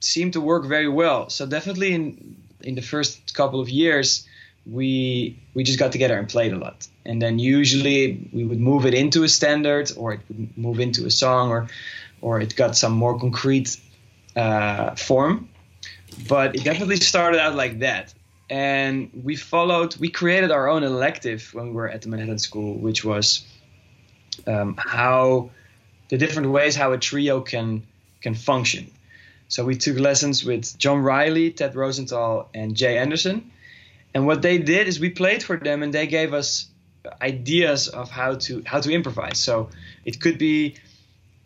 seemed 0.00 0.34
to 0.34 0.40
work 0.40 0.66
very 0.66 0.88
well. 0.88 1.30
So 1.30 1.46
definitely 1.46 1.94
in 1.94 2.36
in 2.60 2.74
the 2.74 2.82
first 2.82 3.34
couple 3.34 3.60
of 3.60 3.68
years, 3.68 4.26
we 4.66 5.38
we 5.54 5.62
just 5.62 5.78
got 5.78 5.92
together 5.92 6.18
and 6.18 6.28
played 6.28 6.52
a 6.52 6.58
lot. 6.58 6.88
And 7.04 7.20
then 7.20 7.38
usually 7.38 8.28
we 8.32 8.44
would 8.44 8.60
move 8.60 8.86
it 8.86 8.94
into 8.94 9.22
a 9.24 9.28
standard, 9.28 9.92
or 9.96 10.14
it 10.14 10.20
would 10.28 10.56
move 10.56 10.80
into 10.80 11.06
a 11.06 11.10
song, 11.10 11.50
or 11.50 11.68
or 12.20 12.40
it 12.40 12.56
got 12.56 12.76
some 12.76 12.92
more 12.92 13.18
concrete 13.18 13.76
uh, 14.36 14.94
form. 14.94 15.48
But 16.28 16.54
it 16.54 16.64
definitely 16.64 16.96
started 16.96 17.40
out 17.40 17.54
like 17.54 17.80
that. 17.80 18.14
And 18.50 19.10
we 19.24 19.36
followed, 19.36 19.96
we 19.96 20.10
created 20.10 20.50
our 20.50 20.68
own 20.68 20.82
elective 20.82 21.50
when 21.54 21.68
we 21.68 21.72
were 21.72 21.88
at 21.88 22.02
the 22.02 22.08
Manhattan 22.08 22.38
School, 22.38 22.74
which 22.74 23.04
was 23.04 23.44
um, 24.46 24.76
how 24.78 25.50
the 26.08 26.18
different 26.18 26.50
ways 26.50 26.76
how 26.76 26.92
a 26.92 26.98
trio 26.98 27.40
can 27.40 27.82
can 28.20 28.34
function. 28.34 28.90
So 29.48 29.64
we 29.64 29.76
took 29.76 29.98
lessons 29.98 30.44
with 30.44 30.76
John 30.78 31.02
Riley, 31.02 31.50
Ted 31.50 31.74
Rosenthal, 31.74 32.48
and 32.54 32.74
Jay 32.74 32.98
Anderson. 32.98 33.50
And 34.14 34.26
what 34.26 34.42
they 34.42 34.58
did 34.58 34.88
is 34.88 35.00
we 35.00 35.10
played 35.10 35.42
for 35.42 35.56
them, 35.56 35.82
and 35.82 35.92
they 35.92 36.06
gave 36.06 36.34
us 36.34 36.66
ideas 37.20 37.88
of 37.88 38.10
how 38.10 38.34
to 38.34 38.62
how 38.64 38.80
to 38.80 38.90
improvise. 38.90 39.38
So 39.38 39.70
it 40.04 40.20
could 40.20 40.38
be 40.38 40.76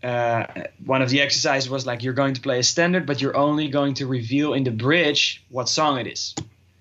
uh, 0.03 0.47
one 0.85 1.03
of 1.03 1.11
the 1.11 1.21
exercises 1.21 1.69
was 1.69 1.87
like 1.87 2.03
you're 2.03 2.13
going 2.13 2.35
to 2.35 2.41
play 2.41 2.61
a 2.61 2.63
standard, 2.63 3.07
but 3.07 3.21
you're 3.21 3.37
only 3.37 3.69
going 3.69 3.95
to 3.95 4.07
reveal 4.07 4.55
in 4.55 4.65
the 4.65 4.71
bridge 4.71 5.43
what 5.49 5.69
song 5.69 5.99
it 5.99 6.07
is. 6.07 6.35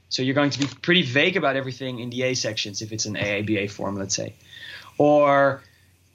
So 0.10 0.22
you're 0.22 0.36
going 0.36 0.52
to 0.52 0.60
be 0.60 0.68
pretty 0.82 1.02
vague 1.02 1.36
about 1.36 1.56
everything 1.56 2.00
in 2.00 2.10
the 2.10 2.24
A 2.24 2.34
sections 2.34 2.82
if 2.82 2.92
it's 2.92 3.06
an 3.06 3.16
AABA 3.16 3.70
form, 3.70 3.96
let's 3.96 4.16
say. 4.16 4.34
Or 4.98 5.62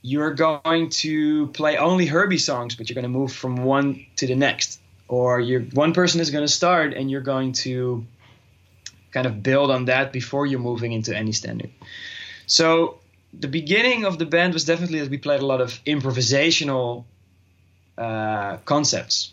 you're 0.00 0.34
going 0.34 0.90
to 0.90 1.48
play 1.48 1.76
only 1.76 2.06
Herbie 2.06 2.38
songs, 2.38 2.74
but 2.74 2.88
you're 2.88 2.94
going 2.94 3.02
to 3.02 3.18
move 3.18 3.32
from 3.32 3.56
one 3.56 4.06
to 4.16 4.26
the 4.26 4.34
next 4.34 4.80
or 5.08 5.40
you're 5.40 5.62
one 5.62 5.92
person 5.92 6.20
is 6.20 6.30
going 6.30 6.44
to 6.44 6.52
start 6.52 6.94
and 6.94 7.10
you're 7.10 7.20
going 7.20 7.52
to 7.52 8.06
kind 9.10 9.26
of 9.26 9.42
build 9.42 9.70
on 9.70 9.86
that 9.86 10.12
before 10.12 10.46
you're 10.46 10.60
moving 10.60 10.92
into 10.92 11.14
any 11.14 11.32
standard. 11.32 11.70
So 12.46 12.98
the 13.38 13.48
beginning 13.48 14.04
of 14.04 14.18
the 14.18 14.26
band 14.26 14.54
was 14.54 14.64
definitely 14.64 15.00
that 15.00 15.10
we 15.10 15.18
played 15.18 15.40
a 15.40 15.46
lot 15.46 15.60
of 15.60 15.70
improvisational 15.84 17.04
uh, 17.98 18.56
concepts. 18.64 19.32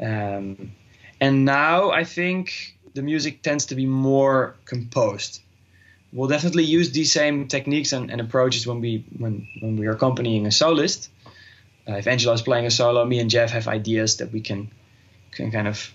Um, 0.00 0.72
and 1.20 1.44
now 1.44 1.90
I 1.90 2.04
think 2.04 2.74
the 2.94 3.02
music 3.02 3.42
tends 3.42 3.66
to 3.66 3.74
be 3.74 3.86
more 3.86 4.56
composed. 4.64 5.40
We'll 6.12 6.28
definitely 6.28 6.64
use 6.64 6.90
these 6.90 7.12
same 7.12 7.46
techniques 7.46 7.92
and, 7.92 8.10
and 8.10 8.20
approaches 8.20 8.66
when 8.66 8.80
we 8.80 9.04
when 9.16 9.46
when 9.60 9.76
we 9.76 9.86
are 9.86 9.92
accompanying 9.92 10.46
a 10.46 10.50
soloist. 10.50 11.08
Uh, 11.90 11.94
if 11.94 12.06
Angelo 12.06 12.32
is 12.34 12.42
playing 12.42 12.66
a 12.66 12.70
solo, 12.70 13.04
me 13.04 13.18
and 13.18 13.30
Jeff 13.30 13.50
have 13.50 13.66
ideas 13.66 14.18
that 14.18 14.32
we 14.32 14.40
can 14.40 14.70
can 15.32 15.50
kind 15.50 15.66
of 15.66 15.92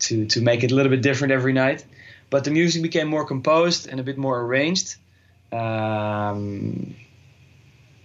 to 0.00 0.26
to 0.26 0.40
make 0.40 0.62
it 0.62 0.70
a 0.70 0.74
little 0.74 0.90
bit 0.90 1.02
different 1.02 1.32
every 1.32 1.52
night. 1.52 1.84
But 2.30 2.44
the 2.44 2.50
music 2.50 2.82
became 2.82 3.08
more 3.08 3.26
composed 3.26 3.88
and 3.88 4.00
a 4.00 4.02
bit 4.02 4.16
more 4.16 4.40
arranged. 4.40 4.96
Um, 5.52 6.94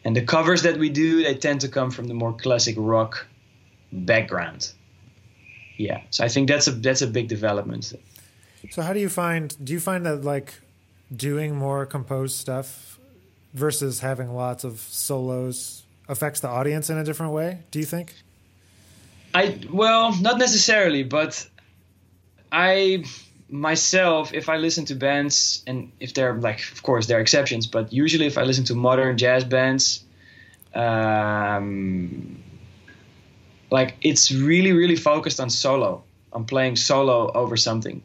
and 0.04 0.16
the 0.16 0.22
covers 0.22 0.64
that 0.64 0.78
we 0.78 0.90
do, 0.90 1.24
they 1.24 1.36
tend 1.36 1.62
to 1.62 1.70
come 1.70 1.92
from 1.92 2.08
the 2.08 2.14
more 2.14 2.34
classic 2.34 2.76
rock 2.78 3.26
background. 3.92 4.74
Yeah, 5.78 6.02
so 6.10 6.26
I 6.26 6.30
think 6.30 6.50
that's 6.50 6.68
a 6.68 6.72
that's 6.72 7.04
a 7.04 7.08
big 7.08 7.28
development. 7.28 7.94
So 8.72 8.82
how 8.82 8.94
do 8.94 9.00
you 9.00 9.10
find? 9.10 9.56
Do 9.64 9.72
you 9.72 9.80
find 9.80 10.06
that 10.06 10.24
like 10.24 10.56
doing 11.16 11.56
more 11.56 11.86
composed 11.86 12.36
stuff 12.38 13.00
versus 13.54 14.00
having 14.00 14.34
lots 14.34 14.64
of 14.64 14.80
solos 14.80 15.84
affects 16.08 16.40
the 16.40 16.48
audience 16.48 16.90
in 16.90 16.98
a 16.98 17.04
different 17.04 17.34
way? 17.34 17.60
Do 17.72 17.80
you 17.80 17.86
think? 17.86 18.14
I 19.34 19.60
well, 19.72 20.16
not 20.20 20.38
necessarily, 20.38 21.04
but 21.04 21.48
I 22.52 23.04
myself, 23.50 24.34
if 24.34 24.50
I 24.50 24.58
listen 24.58 24.86
to 24.86 24.96
bands, 24.96 25.64
and 25.68 25.92
if 26.00 26.14
they're 26.14 26.34
like, 26.34 26.60
of 26.72 26.84
course, 26.84 27.08
there 27.08 27.18
are 27.18 27.22
exceptions, 27.22 27.68
but 27.68 27.94
usually 27.94 28.26
if 28.26 28.38
I 28.38 28.44
listen 28.44 28.66
to 28.66 28.76
modern 28.76 29.18
jazz 29.18 29.44
bands, 29.44 30.04
um, 30.74 32.44
like 33.72 33.96
it's 34.02 34.32
really, 34.32 34.72
really 34.72 34.96
focused 34.96 35.40
on 35.40 35.50
solo, 35.50 36.04
on 36.34 36.46
playing 36.46 36.76
solo 36.76 37.32
over 37.32 37.58
something, 37.58 38.02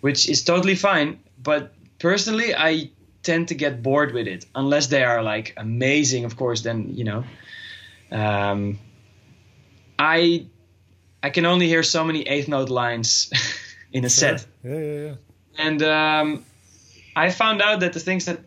which 0.00 0.28
is 0.28 0.44
totally 0.44 0.74
fine. 0.74 1.20
But 1.42 1.72
personally, 1.98 2.54
I 2.54 2.90
tend 3.22 3.48
to 3.48 3.54
get 3.54 3.82
bored 3.82 4.12
with 4.12 4.26
it 4.26 4.46
unless 4.54 4.88
they 4.88 5.04
are 5.04 5.22
like 5.22 5.54
amazing. 5.56 6.24
Of 6.24 6.36
course, 6.36 6.62
then 6.62 6.94
you 6.94 7.04
know. 7.04 7.24
Um, 8.10 8.78
I 9.98 10.46
I 11.22 11.30
can 11.30 11.46
only 11.46 11.68
hear 11.68 11.82
so 11.82 12.04
many 12.04 12.22
eighth 12.22 12.48
note 12.48 12.68
lines 12.68 13.30
in 13.92 14.04
a 14.04 14.10
sure. 14.10 14.38
set. 14.38 14.46
Yeah, 14.64 14.78
yeah, 14.78 15.00
yeah. 15.00 15.14
And 15.58 15.82
um, 15.82 16.44
I 17.14 17.30
found 17.30 17.62
out 17.62 17.80
that 17.80 17.92
the 17.92 18.00
things 18.00 18.24
that 18.24 18.40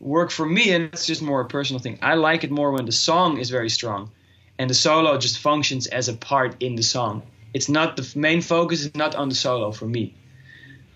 work 0.00 0.30
for 0.30 0.46
me, 0.46 0.72
and 0.72 0.84
it's 0.92 1.06
just 1.06 1.22
more 1.22 1.40
a 1.40 1.46
personal 1.46 1.80
thing. 1.80 1.98
I 2.02 2.14
like 2.14 2.44
it 2.44 2.50
more 2.50 2.72
when 2.72 2.86
the 2.86 2.92
song 2.92 3.38
is 3.38 3.50
very 3.50 3.70
strong, 3.70 4.10
and 4.58 4.68
the 4.68 4.74
solo 4.74 5.18
just 5.18 5.38
functions 5.38 5.86
as 5.86 6.08
a 6.08 6.14
part 6.14 6.56
in 6.60 6.76
the 6.76 6.82
song. 6.82 7.22
It's 7.52 7.68
not 7.68 7.96
the 7.96 8.18
main 8.18 8.40
focus 8.42 8.80
is 8.82 8.94
not 8.94 9.14
on 9.14 9.28
the 9.28 9.34
solo 9.34 9.72
for 9.72 9.86
me. 9.86 10.14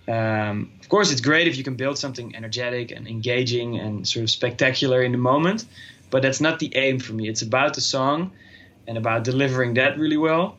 Um, 0.06 0.72
of 0.80 0.88
course, 0.88 1.10
it's 1.10 1.20
great 1.20 1.46
if 1.46 1.56
you 1.56 1.64
can 1.64 1.76
build 1.76 1.98
something 1.98 2.36
energetic 2.36 2.90
and 2.90 3.08
engaging 3.08 3.78
and 3.78 4.06
sort 4.06 4.24
of 4.24 4.30
spectacular 4.30 5.02
in 5.02 5.12
the 5.12 5.18
moment, 5.18 5.64
but 6.10 6.22
that's 6.22 6.40
not 6.40 6.58
the 6.58 6.76
aim 6.76 6.98
for 6.98 7.12
me. 7.14 7.28
It's 7.28 7.42
about 7.42 7.74
the 7.74 7.80
song 7.80 8.32
and 8.86 8.98
about 8.98 9.24
delivering 9.24 9.74
that 9.74 9.98
really 9.98 10.18
well 10.18 10.58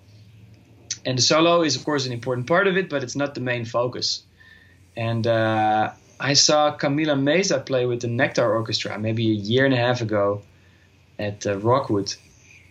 and 1.06 1.18
the 1.18 1.22
solo 1.22 1.62
is 1.62 1.76
of 1.76 1.86
course 1.86 2.06
an 2.06 2.12
important 2.12 2.48
part 2.48 2.68
of 2.68 2.78
it, 2.78 2.90
but 2.90 3.04
it's 3.04 3.16
not 3.16 3.36
the 3.36 3.42
main 3.42 3.66
focus. 3.66 4.24
And 4.98 5.26
uh, 5.28 5.92
I 6.20 6.34
saw 6.34 6.76
Camila 6.76 7.16
Meza 7.16 7.64
play 7.66 7.86
with 7.86 8.02
the 8.02 8.08
Nectar 8.08 8.52
Orchestra 8.52 8.98
maybe 8.98 9.30
a 9.30 9.34
year 9.34 9.66
and 9.66 9.74
a 9.74 9.78
half 9.78 10.02
ago 10.02 10.42
at 11.20 11.46
uh, 11.46 11.58
Rockwood, 11.58 12.14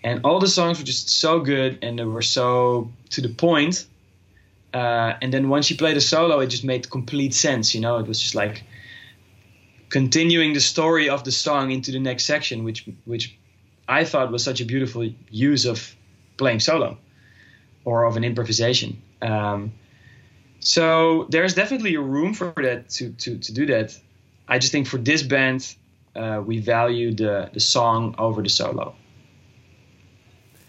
and 0.02 0.24
all 0.24 0.40
the 0.40 0.48
songs 0.48 0.78
were 0.78 0.84
just 0.84 1.08
so 1.08 1.40
good 1.40 1.78
and 1.82 1.98
they 1.98 2.04
were 2.04 2.22
so 2.22 2.90
to 3.10 3.20
the 3.20 3.28
point. 3.28 3.86
Uh, 4.74 5.16
and 5.22 5.32
then 5.32 5.48
once 5.48 5.66
she 5.66 5.76
played 5.76 5.96
a 5.96 6.00
solo, 6.00 6.40
it 6.40 6.48
just 6.48 6.64
made 6.64 6.90
complete 6.90 7.32
sense. 7.32 7.74
You 7.74 7.80
know, 7.80 7.98
it 7.98 8.06
was 8.06 8.20
just 8.20 8.34
like 8.34 8.64
continuing 9.88 10.52
the 10.52 10.60
story 10.60 11.08
of 11.08 11.22
the 11.22 11.30
song 11.30 11.70
into 11.70 11.92
the 11.92 12.00
next 12.00 12.24
section, 12.24 12.64
which 12.64 12.88
which 13.04 13.38
I 13.88 14.04
thought 14.04 14.32
was 14.32 14.42
such 14.42 14.60
a 14.60 14.64
beautiful 14.64 15.08
use 15.30 15.64
of 15.64 15.94
playing 16.36 16.60
solo 16.60 16.98
or 17.84 18.04
of 18.04 18.16
an 18.16 18.24
improvisation. 18.24 19.00
Um, 19.22 19.72
so 20.60 21.26
there's 21.30 21.54
definitely 21.54 21.94
a 21.94 22.00
room 22.00 22.34
for 22.34 22.52
that 22.56 22.88
to, 22.90 23.12
to, 23.12 23.38
to 23.38 23.52
do 23.52 23.66
that. 23.66 23.96
I 24.48 24.58
just 24.58 24.72
think 24.72 24.86
for 24.86 24.96
this 24.96 25.22
band, 25.22 25.74
uh, 26.16 26.42
we 26.44 26.58
value 26.58 27.14
the, 27.14 27.50
the 27.52 27.60
song 27.60 28.14
over 28.18 28.42
the 28.42 28.48
solo. 28.48 28.94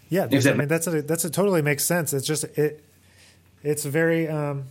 Yeah, 0.08 0.26
that, 0.26 0.46
I 0.46 0.52
mean 0.52 0.68
that's 0.68 0.86
a, 0.86 1.02
that's 1.02 1.24
a 1.24 1.30
totally 1.30 1.62
makes 1.62 1.84
sense. 1.84 2.12
It's 2.12 2.26
just 2.26 2.44
it 2.44 2.84
it's 3.62 3.84
very 3.84 4.28
um, 4.28 4.64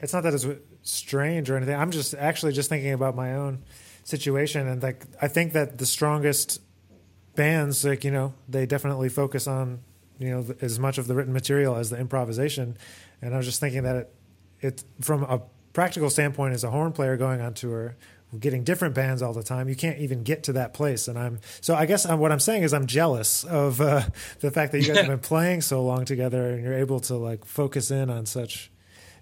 it's 0.00 0.12
not 0.12 0.22
that 0.24 0.34
it's 0.34 0.46
strange 0.82 1.50
or 1.50 1.56
anything. 1.56 1.76
I'm 1.76 1.90
just 1.90 2.14
actually 2.14 2.52
just 2.52 2.68
thinking 2.68 2.92
about 2.92 3.14
my 3.14 3.34
own 3.34 3.62
situation 4.04 4.66
and 4.66 4.82
like 4.82 5.04
I 5.20 5.28
think 5.28 5.52
that 5.52 5.78
the 5.78 5.86
strongest 5.86 6.60
bands 7.36 7.84
like 7.84 8.04
you 8.04 8.10
know 8.10 8.34
they 8.48 8.66
definitely 8.66 9.08
focus 9.08 9.46
on 9.46 9.80
you 10.18 10.30
know 10.30 10.54
as 10.60 10.78
much 10.78 10.98
of 10.98 11.06
the 11.06 11.14
written 11.14 11.32
material 11.32 11.76
as 11.76 11.90
the 11.90 11.98
improvisation 11.98 12.76
and 13.20 13.32
I 13.32 13.36
was 13.36 13.46
just 13.46 13.60
thinking 13.60 13.84
that 13.84 13.96
it, 13.96 14.14
it 14.60 14.84
from 15.00 15.22
a 15.22 15.40
practical 15.72 16.10
standpoint 16.10 16.52
as 16.52 16.64
a 16.64 16.70
horn 16.70 16.92
player 16.92 17.16
going 17.16 17.40
on 17.40 17.54
tour 17.54 17.96
getting 18.38 18.64
different 18.64 18.94
bands 18.94 19.22
all 19.22 19.32
the 19.32 19.42
time. 19.42 19.68
You 19.68 19.76
can't 19.76 19.98
even 19.98 20.22
get 20.22 20.44
to 20.44 20.54
that 20.54 20.74
place. 20.74 21.08
And 21.08 21.18
I'm 21.18 21.40
so 21.60 21.74
I 21.74 21.86
guess 21.86 22.06
I'm, 22.06 22.18
what 22.18 22.32
I'm 22.32 22.40
saying 22.40 22.62
is 22.62 22.72
I'm 22.72 22.86
jealous 22.86 23.44
of 23.44 23.80
uh, 23.80 24.02
the 24.40 24.50
fact 24.50 24.72
that 24.72 24.80
you 24.80 24.88
guys 24.88 24.98
have 24.98 25.06
been 25.08 25.18
playing 25.18 25.60
so 25.60 25.82
long 25.82 26.04
together 26.04 26.50
and 26.50 26.62
you're 26.62 26.78
able 26.78 27.00
to 27.00 27.16
like 27.16 27.44
focus 27.44 27.90
in 27.90 28.10
on 28.10 28.26
such 28.26 28.70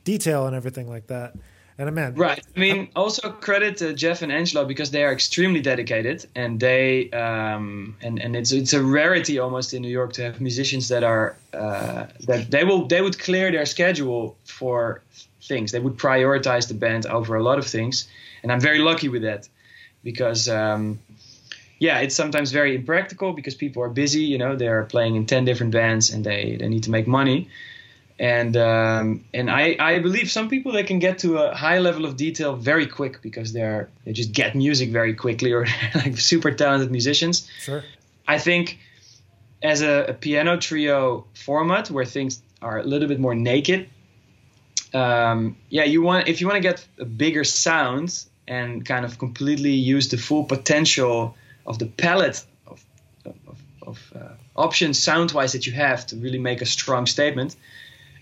detail 0.04 0.46
and 0.46 0.54
everything 0.54 0.88
like 0.88 1.08
that. 1.08 1.34
And 1.80 1.88
I 1.88 1.92
mean, 1.92 2.14
right. 2.14 2.44
I 2.54 2.60
mean, 2.60 2.88
also 2.94 3.30
credit 3.30 3.78
to 3.78 3.94
Jeff 3.94 4.20
and 4.20 4.30
Angelo 4.30 4.66
because 4.66 4.90
they 4.90 5.02
are 5.02 5.12
extremely 5.12 5.62
dedicated, 5.62 6.26
and 6.34 6.60
they 6.60 7.10
um, 7.10 7.96
and 8.02 8.18
and 8.18 8.37
it's 8.37 8.52
it's 8.52 8.75
a 8.75 8.82
rarity 8.82 9.38
almost 9.38 9.72
in 9.72 9.80
New 9.80 9.88
York 10.00 10.12
to 10.14 10.22
have 10.22 10.40
musicians 10.40 10.88
that 10.88 11.02
are 11.02 11.37
uh, 11.54 12.06
that 12.26 12.50
they 12.50 12.64
will 12.64 12.87
they 12.87 13.00
would 13.00 13.18
clear 13.18 13.50
their 13.50 13.66
schedule 13.66 14.37
for 14.44 15.00
things. 15.42 15.72
They 15.72 15.80
would 15.80 15.96
prioritize 15.96 16.68
the 16.68 16.75
band 16.75 17.06
over 17.06 17.34
a 17.34 17.42
lot 17.42 17.58
of 17.58 17.66
things 17.66 18.06
and 18.42 18.52
I'm 18.52 18.60
very 18.60 18.78
lucky 18.78 19.08
with 19.08 19.22
that 19.22 19.49
because 20.02 20.49
um, 20.49 20.99
yeah, 21.78 21.99
it's 22.00 22.14
sometimes 22.14 22.52
very 22.52 22.75
impractical 22.75 23.32
because 23.32 23.54
people 23.54 23.82
are 23.82 23.88
busy. 23.88 24.22
You 24.22 24.38
know, 24.38 24.56
they're 24.56 24.84
playing 24.84 25.16
in 25.16 25.26
ten 25.26 25.44
different 25.44 25.72
bands 25.72 26.10
and 26.12 26.25
they 26.25 26.56
they 26.58 26.68
need 26.68 26.84
to 26.84 26.90
make 26.90 27.06
money. 27.06 27.49
And 28.20 28.54
um, 28.54 29.24
and 29.32 29.50
I, 29.50 29.76
I 29.80 29.98
believe 29.98 30.30
some 30.30 30.50
people 30.50 30.72
they 30.72 30.82
can 30.82 30.98
get 30.98 31.20
to 31.20 31.38
a 31.38 31.54
high 31.54 31.78
level 31.78 32.04
of 32.04 32.18
detail 32.18 32.54
very 32.54 32.86
quick 32.86 33.22
because 33.22 33.54
they're 33.54 33.88
they 34.04 34.12
just 34.12 34.32
get 34.32 34.54
music 34.54 34.90
very 34.90 35.14
quickly 35.14 35.52
or 35.52 35.66
like 35.94 36.18
super 36.18 36.50
talented 36.50 36.90
musicians. 36.90 37.48
Sure. 37.60 37.82
I 38.28 38.38
think 38.38 38.78
as 39.62 39.80
a, 39.80 40.04
a 40.08 40.12
piano 40.12 40.58
trio 40.58 41.24
format 41.32 41.90
where 41.90 42.04
things 42.04 42.42
are 42.60 42.78
a 42.78 42.82
little 42.82 43.08
bit 43.08 43.18
more 43.18 43.34
naked, 43.34 43.88
um, 44.92 45.56
yeah, 45.70 45.84
you 45.84 46.02
want 46.02 46.28
if 46.28 46.42
you 46.42 46.46
want 46.46 46.62
to 46.62 46.68
get 46.68 46.86
a 46.98 47.06
bigger 47.06 47.42
sound 47.42 48.22
and 48.46 48.84
kind 48.84 49.06
of 49.06 49.18
completely 49.18 49.72
use 49.72 50.10
the 50.10 50.18
full 50.18 50.44
potential 50.44 51.36
of 51.64 51.78
the 51.78 51.86
palette 51.86 52.44
of, 52.66 52.84
of, 53.24 53.36
of 53.80 54.12
uh, 54.14 54.28
options 54.56 54.98
sound 54.98 55.32
wise 55.32 55.52
that 55.52 55.66
you 55.66 55.72
have 55.72 56.06
to 56.08 56.16
really 56.16 56.38
make 56.38 56.60
a 56.60 56.66
strong 56.66 57.06
statement. 57.06 57.56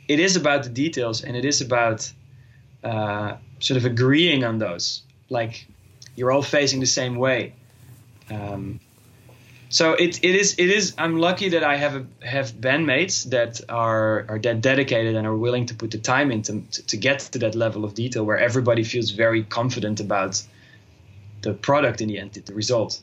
It 0.09 0.19
is 0.21 0.37
about 0.37 0.63
the 0.63 0.71
details 0.71 1.23
and 1.23 1.37
it 1.37 1.45
is 1.45 1.61
about 1.61 2.11
uh, 2.83 3.37
sort 3.61 3.77
of 3.77 3.85
agreeing 3.85 4.45
on 4.45 4.59
those. 4.59 5.03
Like 5.29 5.67
you're 6.17 6.33
all 6.33 6.43
facing 6.43 6.81
the 6.81 6.87
same 6.87 7.17
way. 7.17 7.55
Um, 8.31 8.81
so 9.71 9.93
it, 9.93 10.25
it 10.25 10.35
is 10.35 10.55
it 10.59 10.71
is 10.71 10.95
I'm 10.97 11.19
lucky 11.19 11.51
that 11.51 11.63
I 11.63 11.77
have 11.77 11.95
a, 11.97 12.27
have 12.27 12.53
bandmates 12.53 13.29
that 13.31 13.61
are 13.69 14.25
are 14.29 14.39
that 14.39 14.63
dedicated 14.63 15.15
and 15.15 15.27
are 15.27 15.37
willing 15.37 15.67
to 15.67 15.75
put 15.75 15.91
the 15.91 15.99
time 15.99 16.31
into 16.31 16.63
to, 16.73 16.87
to 16.87 16.97
get 16.97 17.19
to 17.21 17.39
that 17.41 17.55
level 17.55 17.85
of 17.85 17.93
detail 17.95 18.25
where 18.25 18.39
everybody 18.39 18.83
feels 18.83 19.11
very 19.11 19.43
confident 19.43 20.01
about 20.01 20.43
the 21.43 21.53
product 21.53 22.01
in 22.01 22.09
the 22.09 22.19
end, 22.19 22.33
the 22.33 22.55
result. 22.55 23.01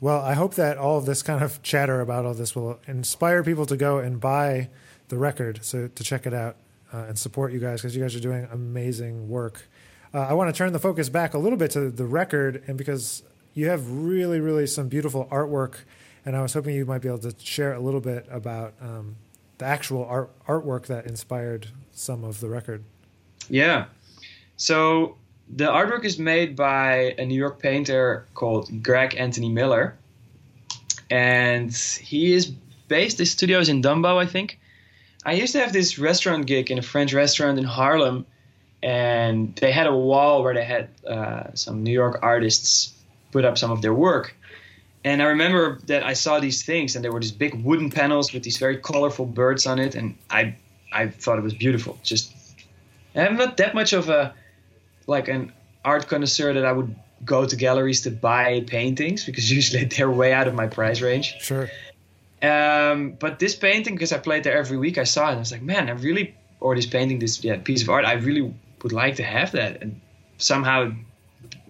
Well, 0.00 0.20
I 0.20 0.34
hope 0.34 0.54
that 0.54 0.76
all 0.76 0.98
of 0.98 1.06
this 1.06 1.22
kind 1.22 1.42
of 1.42 1.62
chatter 1.62 2.00
about 2.00 2.26
all 2.26 2.34
this 2.34 2.54
will 2.54 2.78
inspire 2.86 3.42
people 3.42 3.64
to 3.66 3.76
go 3.76 3.98
and 3.98 4.20
buy 4.20 4.68
the 5.08 5.16
record, 5.16 5.60
so 5.62 5.88
to 5.88 6.04
check 6.04 6.26
it 6.26 6.34
out 6.34 6.56
uh, 6.92 7.04
and 7.08 7.18
support 7.18 7.52
you 7.52 7.58
guys 7.58 7.80
because 7.80 7.96
you 7.96 8.02
guys 8.02 8.14
are 8.14 8.20
doing 8.20 8.48
amazing 8.50 9.28
work. 9.28 9.68
Uh, 10.14 10.20
I 10.20 10.34
want 10.34 10.52
to 10.54 10.56
turn 10.56 10.72
the 10.72 10.78
focus 10.78 11.08
back 11.08 11.34
a 11.34 11.38
little 11.38 11.58
bit 11.58 11.70
to 11.72 11.90
the 11.90 12.06
record, 12.06 12.62
and 12.66 12.78
because 12.78 13.22
you 13.54 13.68
have 13.68 13.90
really, 13.90 14.40
really 14.40 14.66
some 14.66 14.88
beautiful 14.88 15.26
artwork, 15.30 15.78
and 16.24 16.36
I 16.36 16.42
was 16.42 16.54
hoping 16.54 16.74
you 16.74 16.84
might 16.86 17.02
be 17.02 17.08
able 17.08 17.18
to 17.18 17.34
share 17.38 17.74
a 17.74 17.80
little 17.80 18.00
bit 18.00 18.26
about 18.30 18.74
um, 18.80 19.16
the 19.58 19.64
actual 19.64 20.04
art 20.04 20.30
artwork 20.46 20.86
that 20.86 21.06
inspired 21.06 21.68
some 21.92 22.24
of 22.24 22.40
the 22.40 22.48
record. 22.48 22.84
Yeah, 23.48 23.86
so 24.56 25.16
the 25.48 25.66
artwork 25.66 26.04
is 26.04 26.18
made 26.18 26.56
by 26.56 27.14
a 27.18 27.24
New 27.24 27.34
York 27.34 27.60
painter 27.60 28.26
called 28.34 28.82
Greg 28.82 29.14
Anthony 29.16 29.48
Miller, 29.48 29.96
and 31.10 31.74
he 31.74 32.32
is 32.32 32.46
based. 32.46 33.18
His 33.18 33.30
studio 33.30 33.58
is 33.58 33.68
in 33.68 33.82
Dumbo, 33.82 34.16
I 34.16 34.26
think. 34.26 34.58
I 35.26 35.32
used 35.32 35.52
to 35.54 35.60
have 35.60 35.72
this 35.72 35.98
restaurant 35.98 36.46
gig 36.46 36.70
in 36.70 36.78
a 36.78 36.82
French 36.82 37.12
restaurant 37.12 37.58
in 37.58 37.64
Harlem, 37.64 38.26
and 38.80 39.56
they 39.56 39.72
had 39.72 39.88
a 39.88 39.94
wall 39.94 40.44
where 40.44 40.54
they 40.54 40.64
had 40.64 40.88
uh, 41.04 41.52
some 41.54 41.82
New 41.82 41.90
York 41.90 42.20
artists 42.22 42.94
put 43.32 43.44
up 43.44 43.58
some 43.58 43.72
of 43.72 43.82
their 43.82 43.92
work. 43.92 44.36
And 45.02 45.20
I 45.20 45.26
remember 45.26 45.80
that 45.86 46.04
I 46.04 46.12
saw 46.12 46.38
these 46.38 46.64
things, 46.64 46.94
and 46.94 47.04
there 47.04 47.10
were 47.10 47.18
these 47.18 47.32
big 47.32 47.54
wooden 47.64 47.90
panels 47.90 48.32
with 48.32 48.44
these 48.44 48.58
very 48.58 48.76
colorful 48.76 49.26
birds 49.26 49.66
on 49.66 49.80
it, 49.80 49.96
and 49.96 50.16
I 50.30 50.54
I 50.92 51.08
thought 51.08 51.38
it 51.38 51.42
was 51.42 51.54
beautiful. 51.54 51.98
Just 52.04 52.32
I'm 53.16 53.36
not 53.36 53.56
that 53.56 53.74
much 53.74 53.92
of 53.94 54.08
a 54.08 54.32
like 55.08 55.26
an 55.26 55.52
art 55.84 56.06
connoisseur 56.06 56.54
that 56.54 56.64
I 56.64 56.70
would 56.70 56.94
go 57.24 57.44
to 57.46 57.56
galleries 57.56 58.02
to 58.02 58.10
buy 58.12 58.60
paintings 58.60 59.24
because 59.24 59.50
usually 59.58 59.84
they're 59.86 60.10
way 60.10 60.32
out 60.32 60.46
of 60.46 60.54
my 60.54 60.68
price 60.68 61.00
range. 61.00 61.34
Sure. 61.40 61.68
Um, 62.42 63.12
but 63.12 63.38
this 63.38 63.54
painting, 63.54 63.94
because 63.94 64.12
I 64.12 64.18
played 64.18 64.44
there 64.44 64.56
every 64.56 64.76
week, 64.76 64.98
I 64.98 65.04
saw 65.04 65.26
it 65.26 65.30
and 65.30 65.36
I 65.36 65.40
was 65.40 65.52
like, 65.52 65.62
man, 65.62 65.88
I 65.88 65.92
really, 65.92 66.34
or 66.60 66.74
this 66.74 66.86
painting, 66.86 67.18
this 67.18 67.42
yeah, 67.42 67.56
piece 67.56 67.82
of 67.82 67.88
art, 67.88 68.04
I 68.04 68.14
really 68.14 68.54
would 68.82 68.92
like 68.92 69.16
to 69.16 69.22
have 69.22 69.52
that. 69.52 69.82
And 69.82 70.00
somehow 70.38 70.92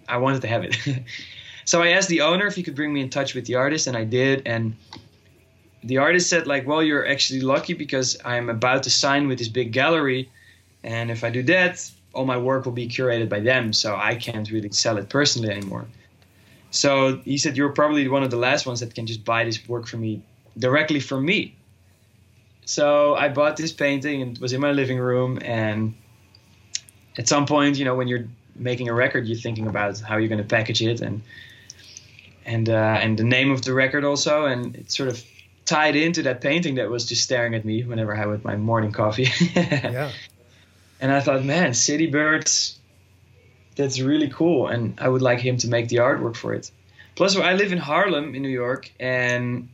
I 0.07 0.17
wanted 0.17 0.41
to 0.41 0.47
have 0.47 0.63
it. 0.63 0.77
So 1.67 1.81
I 1.81 1.89
asked 1.89 2.07
the 2.07 2.21
owner 2.21 2.47
if 2.47 2.55
he 2.55 2.63
could 2.63 2.75
bring 2.75 2.93
me 2.93 3.01
in 3.01 3.09
touch 3.09 3.35
with 3.35 3.45
the 3.45 3.55
artist, 3.55 3.87
and 3.87 3.97
I 3.97 4.05
did. 4.05 4.43
And 4.45 4.77
the 5.83 5.97
artist 5.97 6.29
said, 6.29 6.47
like, 6.47 6.65
well, 6.65 6.81
you're 6.81 7.05
actually 7.05 7.41
lucky 7.41 7.73
because 7.73 8.17
I'm 8.23 8.49
about 8.49 8.83
to 8.83 8.89
sign 8.89 9.27
with 9.27 9.37
this 9.37 9.49
big 9.49 9.73
gallery, 9.73 10.31
and 10.81 11.11
if 11.11 11.25
I 11.25 11.29
do 11.29 11.43
that, 11.43 11.91
all 12.13 12.23
my 12.23 12.37
work 12.37 12.63
will 12.63 12.71
be 12.71 12.87
curated 12.87 13.27
by 13.27 13.41
them, 13.41 13.73
so 13.73 13.97
I 13.97 14.15
can't 14.15 14.49
really 14.49 14.71
sell 14.71 14.97
it 14.97 15.09
personally 15.09 15.49
anymore. 15.49 15.87
So 16.71 17.17
he 17.25 17.37
said, 17.37 17.57
you're 17.57 17.73
probably 17.73 18.07
one 18.07 18.23
of 18.23 18.31
the 18.31 18.37
last 18.37 18.65
ones 18.65 18.79
that 18.79 18.95
can 18.95 19.05
just 19.05 19.25
buy 19.25 19.43
this 19.43 19.67
work 19.67 19.87
for 19.87 19.97
me 19.97 20.21
directly 20.57 20.99
from 20.99 21.25
me. 21.25 21.55
So 22.65 23.15
I 23.15 23.29
bought 23.29 23.57
this 23.57 23.71
painting 23.71 24.21
and 24.21 24.35
it 24.35 24.41
was 24.41 24.53
in 24.53 24.61
my 24.61 24.71
living 24.71 24.99
room. 24.99 25.39
And 25.41 25.95
at 27.17 27.27
some 27.27 27.45
point, 27.45 27.77
you 27.77 27.85
know, 27.85 27.95
when 27.95 28.07
you're 28.07 28.27
making 28.55 28.89
a 28.89 28.93
record, 28.93 29.27
you're 29.27 29.37
thinking 29.37 29.67
about 29.67 29.99
how 29.99 30.17
you're 30.17 30.27
going 30.27 30.41
to 30.41 30.47
package 30.47 30.81
it 30.81 31.01
and 31.01 31.21
and 32.45 32.69
uh, 32.69 32.97
and 33.01 33.19
the 33.19 33.23
name 33.23 33.51
of 33.51 33.61
the 33.61 33.73
record 33.73 34.05
also, 34.05 34.45
and 34.45 34.75
it 34.75 34.89
sort 34.89 35.09
of 35.09 35.23
tied 35.65 35.97
into 35.97 36.23
that 36.23 36.39
painting 36.39 36.75
that 36.75 36.89
was 36.89 37.05
just 37.05 37.21
staring 37.21 37.53
at 37.53 37.65
me 37.65 37.83
whenever 37.83 38.15
I 38.15 38.17
had 38.17 38.43
my 38.43 38.55
morning 38.55 38.93
coffee. 38.93 39.27
yeah. 39.55 40.11
And 40.99 41.11
I 41.11 41.19
thought, 41.19 41.43
man, 41.43 41.73
City 41.73 42.07
Birds, 42.07 42.79
that's 43.75 43.99
really 43.99 44.29
cool, 44.29 44.67
and 44.67 44.97
I 44.99 45.09
would 45.09 45.21
like 45.21 45.39
him 45.39 45.57
to 45.57 45.67
make 45.67 45.89
the 45.89 45.97
artwork 45.97 46.37
for 46.37 46.53
it. 46.53 46.71
Plus, 47.15 47.35
I 47.35 47.53
live 47.53 47.71
in 47.71 47.77
Harlem 47.77 48.33
in 48.33 48.41
New 48.41 48.49
York, 48.49 48.91
and 48.99 49.67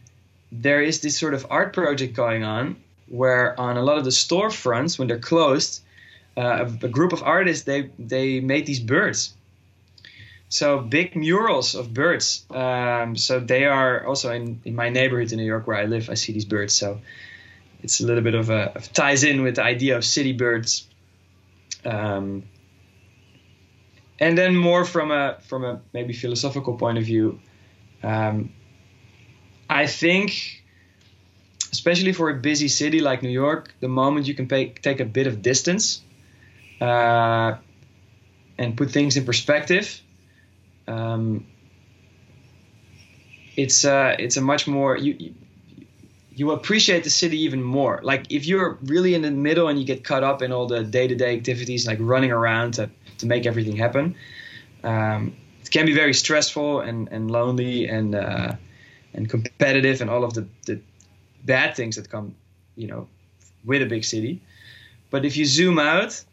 there 0.61 0.81
is 0.81 1.01
this 1.01 1.17
sort 1.17 1.33
of 1.33 1.47
art 1.49 1.73
project 1.73 2.13
going 2.15 2.43
on 2.43 2.77
where 3.07 3.59
on 3.59 3.77
a 3.77 3.81
lot 3.81 3.97
of 3.97 4.03
the 4.03 4.11
storefronts 4.11 4.97
when 4.97 5.07
they're 5.07 5.19
closed, 5.19 5.81
uh, 6.37 6.65
a, 6.81 6.87
group 6.87 7.13
of 7.13 7.21
artists 7.23 7.65
they 7.65 7.89
they 7.99 8.39
made 8.39 8.65
these 8.65 8.79
birds 8.79 9.33
so 10.53 10.79
big 10.79 11.15
murals 11.15 11.73
of 11.73 11.95
birds. 11.95 12.45
Um, 12.51 13.15
so 13.15 13.39
they 13.39 13.65
are 13.65 14.05
also 14.05 14.31
in, 14.31 14.61
in 14.65 14.75
my 14.75 14.89
neighborhood 14.89 15.31
in 15.31 15.39
New 15.39 15.45
York 15.45 15.65
where 15.65 15.77
I 15.77 15.85
live. 15.85 16.11
I 16.11 16.13
see 16.13 16.31
these 16.31 16.45
birds. 16.45 16.75
So 16.75 17.01
it's 17.81 18.01
a 18.01 18.05
little 18.05 18.21
bit 18.21 18.35
of 18.35 18.51
a 18.51 18.71
of 18.75 18.93
ties 18.93 19.23
in 19.23 19.41
with 19.41 19.55
the 19.55 19.63
idea 19.63 19.97
of 19.97 20.05
city 20.05 20.31
birds. 20.31 20.87
Um, 21.83 22.43
and 24.19 24.37
then 24.37 24.55
more 24.55 24.85
from 24.85 25.09
a 25.09 25.39
from 25.41 25.63
a 25.65 25.81
maybe 25.91 26.13
philosophical 26.13 26.77
point 26.77 26.99
of 26.99 27.03
view, 27.03 27.39
um, 28.03 28.53
I 29.73 29.87
think, 29.87 30.61
especially 31.71 32.13
for 32.13 32.29
a 32.29 32.35
busy 32.35 32.67
city 32.67 32.99
like 32.99 33.23
New 33.23 33.29
York, 33.29 33.73
the 33.79 33.87
moment 33.87 34.27
you 34.27 34.35
can 34.35 34.47
pay, 34.47 34.69
take 34.69 34.99
a 34.99 35.05
bit 35.05 35.25
of 35.25 35.41
distance 35.41 36.03
uh, 36.79 37.55
and 38.57 38.77
put 38.77 38.91
things 38.91 39.17
in 39.17 39.25
perspective, 39.25 39.99
um, 40.87 41.47
it's 43.55 43.85
uh, 43.85 44.15
it's 44.19 44.37
a 44.37 44.41
much 44.41 44.67
more 44.67 44.97
you, 44.97 45.15
you 45.19 45.33
you 46.35 46.51
appreciate 46.51 47.03
the 47.03 47.09
city 47.09 47.41
even 47.41 47.61
more. 47.61 47.99
Like 48.03 48.31
if 48.31 48.45
you're 48.45 48.77
really 48.83 49.13
in 49.15 49.21
the 49.21 49.31
middle 49.31 49.67
and 49.67 49.79
you 49.79 49.85
get 49.85 50.03
caught 50.03 50.23
up 50.23 50.41
in 50.41 50.51
all 50.51 50.67
the 50.67 50.83
day-to-day 50.83 51.37
activities, 51.37 51.87
like 51.87 51.99
running 52.01 52.31
around 52.31 52.73
to, 52.75 52.89
to 53.19 53.25
make 53.25 53.45
everything 53.45 53.75
happen, 53.75 54.15
um, 54.83 55.35
it 55.61 55.69
can 55.69 55.85
be 55.85 55.93
very 55.93 56.13
stressful 56.13 56.81
and, 56.81 57.07
and 57.11 57.29
lonely. 57.29 57.87
And 57.87 58.15
uh, 58.15 58.55
and 59.13 59.29
competitive 59.29 60.01
and 60.01 60.09
all 60.09 60.23
of 60.23 60.33
the, 60.33 60.47
the 60.65 60.79
bad 61.45 61.75
things 61.75 61.95
that 61.95 62.09
come, 62.09 62.35
you 62.75 62.87
know, 62.87 63.07
with 63.65 63.81
a 63.81 63.85
big 63.85 64.03
city. 64.03 64.41
But 65.09 65.25
if 65.25 65.37
you 65.37 65.45
zoom 65.45 65.79
out 65.79 66.23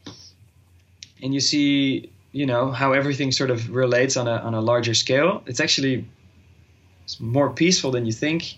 and 1.23 1.35
you 1.35 1.41
see, 1.41 2.11
you 2.33 2.47
know, 2.47 2.71
how 2.71 2.93
everything 2.93 3.33
sort 3.33 3.51
of 3.51 3.71
relates 3.71 4.17
on 4.17 4.27
a 4.27 4.37
on 4.37 4.55
a 4.55 4.61
larger 4.61 4.95
scale, 4.95 5.43
it's 5.47 5.61
actually 5.61 6.09
it's 7.05 7.21
more 7.21 7.51
peaceful 7.51 7.91
than 7.91 8.07
you 8.07 8.13
think, 8.13 8.57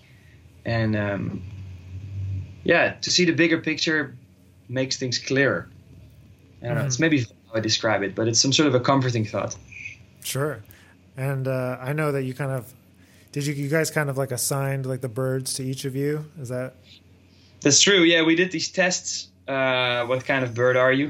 and 0.63 0.95
um, 0.95 1.43
yeah, 2.63 2.93
to 3.01 3.11
see 3.11 3.25
the 3.25 3.33
bigger 3.33 3.57
picture 3.57 4.15
makes 4.69 4.97
things 4.97 5.17
clearer. 5.17 5.67
I 6.61 6.67
don't 6.67 6.77
know. 6.77 6.85
It's 6.85 6.95
mm-hmm. 6.95 7.01
maybe 7.01 7.21
how 7.23 7.55
I 7.55 7.59
describe 7.59 8.03
it, 8.03 8.15
but 8.15 8.27
it's 8.27 8.39
some 8.39 8.53
sort 8.53 8.67
of 8.67 8.75
a 8.75 8.79
comforting 8.79 9.25
thought. 9.25 9.57
Sure, 10.23 10.63
and 11.17 11.47
uh, 11.47 11.77
I 11.81 11.91
know 11.91 12.13
that 12.13 12.23
you 12.23 12.33
kind 12.33 12.51
of 12.51 12.73
did 13.33 13.47
you 13.47 13.53
you 13.55 13.67
guys 13.67 13.91
kind 13.91 14.09
of 14.09 14.17
like 14.17 14.31
assigned 14.31 14.85
like 14.85 15.01
the 15.01 15.09
birds 15.09 15.55
to 15.55 15.63
each 15.63 15.85
of 15.85 15.95
you? 15.95 16.25
Is 16.39 16.49
that? 16.49 16.75
That's 17.61 17.81
true. 17.81 18.03
Yeah, 18.03 18.23
we 18.23 18.35
did 18.35 18.51
these 18.51 18.69
tests. 18.69 19.27
Uh, 19.47 20.05
what 20.05 20.23
kind 20.23 20.45
of 20.45 20.53
bird 20.53 20.77
are 20.77 20.93
you? 20.93 21.09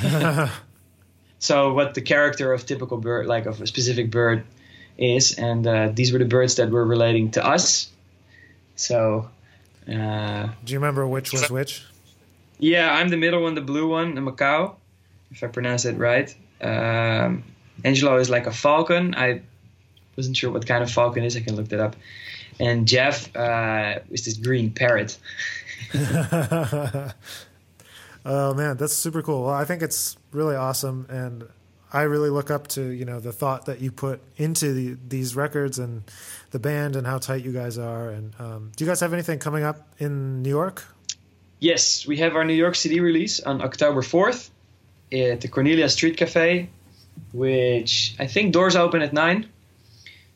so 1.38 1.74
what 1.74 1.94
the 1.94 2.00
character 2.00 2.52
of 2.52 2.64
typical 2.64 2.96
bird, 2.98 3.26
like 3.26 3.46
of 3.46 3.60
a 3.60 3.66
specific 3.66 4.10
bird, 4.10 4.44
is, 4.96 5.34
and 5.36 5.66
uh, 5.66 5.88
these 5.92 6.12
were 6.12 6.20
the 6.20 6.24
birds 6.24 6.54
that 6.54 6.70
were 6.70 6.84
relating 6.86 7.32
to 7.32 7.44
us. 7.44 7.90
So. 8.76 9.28
Uh, 9.88 10.48
Do 10.64 10.72
you 10.72 10.78
remember 10.78 11.06
which 11.06 11.32
was 11.32 11.50
which? 11.50 11.84
Yeah, 12.58 12.94
I'm 12.94 13.08
the 13.08 13.16
middle 13.16 13.42
one, 13.42 13.54
the 13.54 13.60
blue 13.60 13.88
one, 13.88 14.14
the 14.14 14.20
macaw, 14.20 14.74
if 15.32 15.42
I 15.42 15.48
pronounce 15.48 15.84
it 15.84 15.98
right. 15.98 16.34
Um, 16.62 17.42
Angelo 17.84 18.16
is 18.16 18.30
like 18.30 18.46
a 18.46 18.52
falcon. 18.52 19.14
I 19.16 19.42
wasn't 20.16 20.36
sure 20.36 20.50
what 20.50 20.66
kind 20.66 20.82
of 20.82 20.90
falcon 20.90 21.24
is. 21.24 21.36
I 21.36 21.40
can 21.40 21.56
look 21.56 21.68
that 21.68 21.80
up. 21.80 21.96
And 22.60 22.86
Jeff 22.86 23.34
uh, 23.36 23.98
is 24.10 24.24
this 24.24 24.36
green 24.36 24.70
parrot. 24.70 25.18
oh 25.94 27.12
man, 28.54 28.76
that's 28.76 28.94
super 28.94 29.22
cool. 29.22 29.44
Well, 29.44 29.54
I 29.54 29.64
think 29.64 29.82
it's 29.82 30.16
really 30.32 30.56
awesome, 30.56 31.06
and 31.08 31.44
I 31.92 32.02
really 32.02 32.30
look 32.30 32.50
up 32.50 32.68
to 32.68 32.82
you 32.82 33.04
know 33.04 33.20
the 33.20 33.32
thought 33.32 33.66
that 33.66 33.80
you 33.80 33.90
put 33.90 34.20
into 34.36 34.72
the, 34.72 34.96
these 35.08 35.36
records 35.36 35.78
and 35.78 36.02
the 36.50 36.58
band 36.58 36.96
and 36.96 37.06
how 37.06 37.18
tight 37.18 37.44
you 37.44 37.52
guys 37.52 37.78
are. 37.78 38.10
And 38.10 38.34
um, 38.38 38.72
do 38.76 38.84
you 38.84 38.90
guys 38.90 39.00
have 39.00 39.12
anything 39.12 39.38
coming 39.38 39.64
up 39.64 39.88
in 39.98 40.42
New 40.42 40.50
York? 40.50 40.84
Yes, 41.60 42.06
we 42.06 42.18
have 42.18 42.36
our 42.36 42.44
New 42.44 42.54
York 42.54 42.74
City 42.74 43.00
release 43.00 43.40
on 43.40 43.62
October 43.62 44.02
fourth 44.02 44.50
at 45.12 45.40
the 45.40 45.48
Cornelia 45.48 45.88
Street 45.88 46.16
Cafe, 46.16 46.68
which 47.32 48.14
I 48.18 48.26
think 48.26 48.52
doors 48.52 48.76
open 48.76 49.02
at 49.02 49.12
nine. 49.12 49.48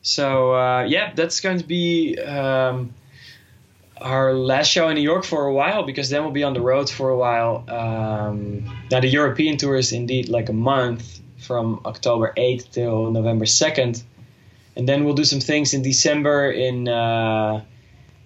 So 0.01 0.55
uh, 0.55 0.83
yeah, 0.83 1.13
that's 1.13 1.41
going 1.41 1.59
to 1.59 1.65
be 1.65 2.17
um, 2.19 2.93
our 3.97 4.33
last 4.33 4.67
show 4.67 4.89
in 4.89 4.95
New 4.95 5.01
York 5.01 5.25
for 5.25 5.45
a 5.45 5.53
while 5.53 5.83
because 5.83 6.09
then 6.09 6.23
we'll 6.23 6.31
be 6.31 6.43
on 6.43 6.53
the 6.53 6.61
road 6.61 6.89
for 6.89 7.09
a 7.09 7.17
while. 7.17 7.65
Um, 7.67 8.65
now 8.89 8.99
the 8.99 9.07
European 9.07 9.57
tour 9.57 9.75
is 9.75 9.91
indeed 9.91 10.29
like 10.29 10.49
a 10.49 10.53
month 10.53 11.19
from 11.37 11.81
October 11.85 12.33
8th 12.35 12.71
till 12.71 13.11
November 13.11 13.45
2nd, 13.45 14.03
and 14.75 14.87
then 14.87 15.03
we'll 15.03 15.15
do 15.15 15.25
some 15.25 15.39
things 15.39 15.73
in 15.73 15.81
December 15.81 16.51
in 16.51 16.87
uh, 16.87 17.63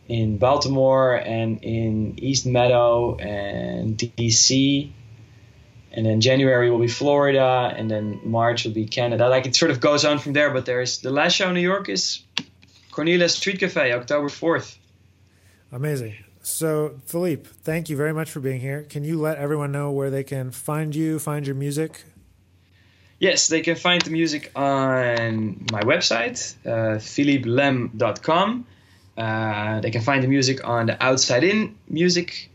in 0.07 0.37
Baltimore 0.37 1.15
and 1.15 1.63
in 1.63 2.15
East 2.17 2.45
Meadow 2.45 3.15
and 3.15 3.97
DC 3.97 4.91
and 5.93 6.05
then 6.05 6.21
January 6.21 6.71
will 6.71 6.79
be 6.79 6.87
Florida, 6.87 7.73
and 7.77 7.89
then 7.89 8.19
March 8.23 8.65
will 8.65 8.73
be 8.73 8.85
Canada. 8.85 9.29
Like 9.29 9.45
it 9.45 9.55
sort 9.55 9.71
of 9.71 9.79
goes 9.79 10.05
on 10.05 10.19
from 10.19 10.33
there. 10.33 10.51
But 10.51 10.65
there's 10.65 10.99
the 10.99 11.11
last 11.11 11.33
show 11.33 11.49
in 11.49 11.53
New 11.53 11.61
York 11.61 11.87
is 11.89 12.23
Cornelia 12.91 13.29
Street 13.29 13.59
Cafe, 13.59 13.91
October 13.91 14.29
fourth. 14.29 14.77
Amazing. 15.71 16.15
So 16.41 16.99
Philippe, 17.05 17.49
thank 17.63 17.89
you 17.89 17.95
very 17.95 18.13
much 18.13 18.29
for 18.29 18.39
being 18.39 18.59
here. 18.59 18.83
Can 18.83 19.03
you 19.03 19.19
let 19.19 19.37
everyone 19.37 19.71
know 19.71 19.91
where 19.91 20.09
they 20.09 20.23
can 20.23 20.51
find 20.51 20.93
you, 20.93 21.19
find 21.19 21.47
your 21.47 21.55
music? 21.55 22.03
Yes, 23.19 23.47
they 23.47 23.61
can 23.61 23.75
find 23.75 24.01
the 24.01 24.09
music 24.09 24.51
on 24.53 25.65
my 25.71 25.81
website, 25.81 26.55
uh, 26.65 26.97
philippelemm.com. 26.97 28.65
Uh, 29.15 29.79
they 29.79 29.91
can 29.91 30.01
find 30.01 30.23
the 30.23 30.27
music 30.27 30.67
on 30.67 30.87
the 30.87 31.01
Outside 31.01 31.45
In 31.45 31.77
music 31.87 32.49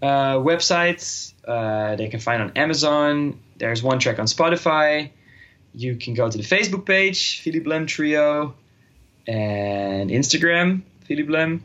uh, 0.00 0.36
website. 0.36 1.33
Uh, 1.46 1.96
they 1.96 2.08
can 2.08 2.20
find 2.20 2.42
on 2.42 2.52
Amazon. 2.56 3.40
There's 3.58 3.82
one 3.82 3.98
track 3.98 4.18
on 4.18 4.26
Spotify. 4.26 5.10
You 5.74 5.96
can 5.96 6.14
go 6.14 6.30
to 6.30 6.38
the 6.38 6.44
Facebook 6.44 6.86
page, 6.86 7.40
Philippe 7.40 7.68
Lemm 7.68 7.86
Trio, 7.86 8.54
and 9.26 10.10
Instagram, 10.10 10.82
Philippe 11.04 11.30
Lemm. 11.30 11.60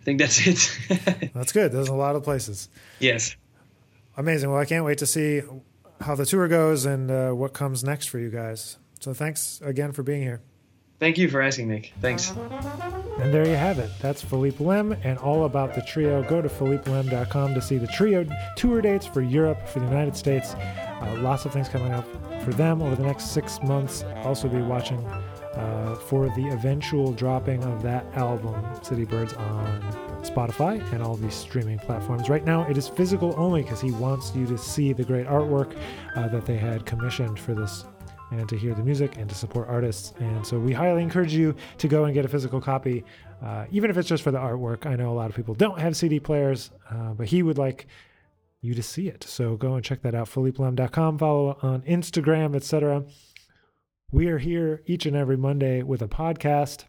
I 0.00 0.04
think 0.04 0.20
that's 0.20 0.46
it. 0.46 1.30
that's 1.34 1.52
good. 1.52 1.72
There's 1.72 1.88
a 1.88 1.94
lot 1.94 2.16
of 2.16 2.22
places. 2.22 2.68
Yes. 2.98 3.36
Amazing. 4.16 4.50
Well, 4.50 4.58
I 4.58 4.64
can't 4.64 4.84
wait 4.84 4.98
to 4.98 5.06
see 5.06 5.42
how 6.00 6.14
the 6.14 6.24
tour 6.24 6.48
goes 6.48 6.86
and 6.86 7.10
uh, 7.10 7.30
what 7.32 7.52
comes 7.52 7.84
next 7.84 8.06
for 8.06 8.18
you 8.18 8.30
guys. 8.30 8.78
So 9.00 9.12
thanks 9.12 9.60
again 9.62 9.92
for 9.92 10.02
being 10.02 10.22
here. 10.22 10.40
Thank 11.00 11.16
you 11.16 11.28
for 11.28 11.40
asking, 11.40 11.68
Nick. 11.68 11.92
Thanks. 12.00 12.32
And 13.20 13.32
there 13.32 13.46
you 13.46 13.54
have 13.54 13.78
it. 13.78 13.90
That's 14.00 14.20
Philippe 14.20 14.58
Lemm 14.58 14.98
and 15.04 15.16
all 15.18 15.44
about 15.44 15.74
the 15.74 15.82
trio. 15.82 16.22
Go 16.24 16.42
to 16.42 16.48
philippelemm.com 16.48 17.54
to 17.54 17.62
see 17.62 17.78
the 17.78 17.86
trio 17.86 18.26
tour 18.56 18.80
dates 18.80 19.06
for 19.06 19.22
Europe, 19.22 19.68
for 19.68 19.78
the 19.78 19.86
United 19.86 20.16
States. 20.16 20.54
Uh, 20.54 21.16
lots 21.18 21.44
of 21.44 21.52
things 21.52 21.68
coming 21.68 21.92
up 21.92 22.04
for 22.42 22.52
them 22.52 22.82
over 22.82 22.96
the 22.96 23.04
next 23.04 23.32
six 23.32 23.62
months. 23.62 24.04
Also, 24.24 24.48
be 24.48 24.60
watching 24.60 24.98
uh, 25.54 25.94
for 25.94 26.28
the 26.30 26.48
eventual 26.48 27.12
dropping 27.12 27.62
of 27.64 27.82
that 27.82 28.04
album, 28.16 28.56
City 28.82 29.04
Birds, 29.04 29.34
on 29.34 29.80
Spotify 30.22 30.80
and 30.92 31.02
all 31.02 31.16
these 31.16 31.34
streaming 31.34 31.78
platforms. 31.78 32.28
Right 32.28 32.44
now, 32.44 32.68
it 32.68 32.76
is 32.76 32.88
physical 32.88 33.34
only 33.36 33.62
because 33.62 33.80
he 33.80 33.92
wants 33.92 34.34
you 34.34 34.46
to 34.46 34.58
see 34.58 34.92
the 34.92 35.04
great 35.04 35.26
artwork 35.26 35.76
uh, 36.16 36.28
that 36.28 36.44
they 36.44 36.56
had 36.56 36.86
commissioned 36.86 37.38
for 37.38 37.54
this 37.54 37.84
and 38.30 38.48
to 38.48 38.56
hear 38.56 38.74
the 38.74 38.82
music 38.82 39.16
and 39.16 39.28
to 39.28 39.34
support 39.34 39.68
artists. 39.68 40.12
And 40.18 40.46
so 40.46 40.58
we 40.58 40.72
highly 40.72 41.02
encourage 41.02 41.32
you 41.32 41.54
to 41.78 41.88
go 41.88 42.04
and 42.04 42.14
get 42.14 42.24
a 42.24 42.28
physical 42.28 42.60
copy, 42.60 43.04
uh, 43.42 43.66
even 43.70 43.90
if 43.90 43.96
it's 43.96 44.08
just 44.08 44.22
for 44.22 44.30
the 44.30 44.38
artwork. 44.38 44.86
I 44.86 44.96
know 44.96 45.10
a 45.10 45.14
lot 45.14 45.30
of 45.30 45.36
people 45.36 45.54
don't 45.54 45.78
have 45.78 45.96
CD 45.96 46.20
players, 46.20 46.70
uh, 46.90 47.14
but 47.14 47.28
he 47.28 47.42
would 47.42 47.58
like 47.58 47.86
you 48.60 48.74
to 48.74 48.82
see 48.82 49.08
it. 49.08 49.24
So 49.24 49.56
go 49.56 49.74
and 49.74 49.84
check 49.84 50.02
that 50.02 50.14
out, 50.14 50.28
philippelemm.com, 50.28 51.18
follow 51.18 51.58
on 51.62 51.82
Instagram, 51.82 52.54
etc. 52.56 53.04
We 54.10 54.28
are 54.28 54.38
here 54.38 54.82
each 54.86 55.06
and 55.06 55.16
every 55.16 55.36
Monday 55.36 55.82
with 55.82 56.02
a 56.02 56.08
podcast. 56.08 56.84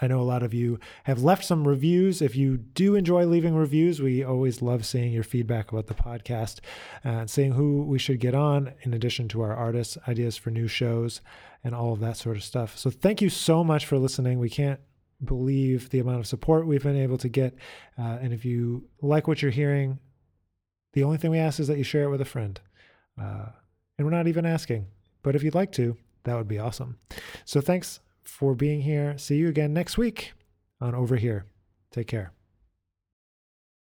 I 0.00 0.06
know 0.08 0.20
a 0.20 0.22
lot 0.22 0.42
of 0.42 0.52
you 0.52 0.78
have 1.04 1.22
left 1.22 1.44
some 1.44 1.66
reviews. 1.68 2.20
If 2.20 2.34
you 2.34 2.56
do 2.56 2.94
enjoy 2.94 3.26
leaving 3.26 3.54
reviews, 3.54 4.02
we 4.02 4.24
always 4.24 4.60
love 4.60 4.84
seeing 4.84 5.12
your 5.12 5.22
feedback 5.22 5.70
about 5.70 5.86
the 5.86 5.94
podcast 5.94 6.60
and 7.04 7.30
seeing 7.30 7.52
who 7.52 7.82
we 7.84 7.98
should 7.98 8.18
get 8.18 8.34
on, 8.34 8.72
in 8.82 8.92
addition 8.92 9.28
to 9.28 9.42
our 9.42 9.54
artists, 9.54 9.96
ideas 10.08 10.36
for 10.36 10.50
new 10.50 10.66
shows, 10.66 11.20
and 11.62 11.74
all 11.74 11.92
of 11.92 12.00
that 12.00 12.16
sort 12.16 12.36
of 12.36 12.42
stuff. 12.42 12.76
So, 12.76 12.90
thank 12.90 13.22
you 13.22 13.30
so 13.30 13.62
much 13.62 13.86
for 13.86 13.96
listening. 13.98 14.38
We 14.38 14.50
can't 14.50 14.80
believe 15.24 15.90
the 15.90 16.00
amount 16.00 16.20
of 16.20 16.26
support 16.26 16.66
we've 16.66 16.82
been 16.82 16.96
able 16.96 17.18
to 17.18 17.28
get. 17.28 17.54
Uh, 17.98 18.18
and 18.20 18.32
if 18.32 18.44
you 18.44 18.88
like 19.00 19.28
what 19.28 19.42
you're 19.42 19.50
hearing, 19.50 19.98
the 20.92 21.04
only 21.04 21.18
thing 21.18 21.30
we 21.30 21.38
ask 21.38 21.60
is 21.60 21.68
that 21.68 21.78
you 21.78 21.84
share 21.84 22.04
it 22.04 22.10
with 22.10 22.20
a 22.20 22.26
friend. 22.26 22.60
Uh, 23.20 23.46
and 23.96 24.06
we're 24.06 24.10
not 24.10 24.26
even 24.26 24.44
asking, 24.44 24.86
but 25.22 25.36
if 25.36 25.42
you'd 25.44 25.54
like 25.54 25.70
to, 25.72 25.96
that 26.24 26.36
would 26.36 26.48
be 26.48 26.58
awesome. 26.58 26.98
So, 27.44 27.60
thanks 27.60 28.00
for 28.24 28.54
being 28.54 28.82
here. 28.82 29.16
See 29.18 29.36
you 29.36 29.48
again 29.48 29.72
next 29.72 29.98
week 29.98 30.32
on 30.80 30.94
Over 30.94 31.16
Here. 31.16 31.46
Take 31.90 32.08
care. 32.08 32.32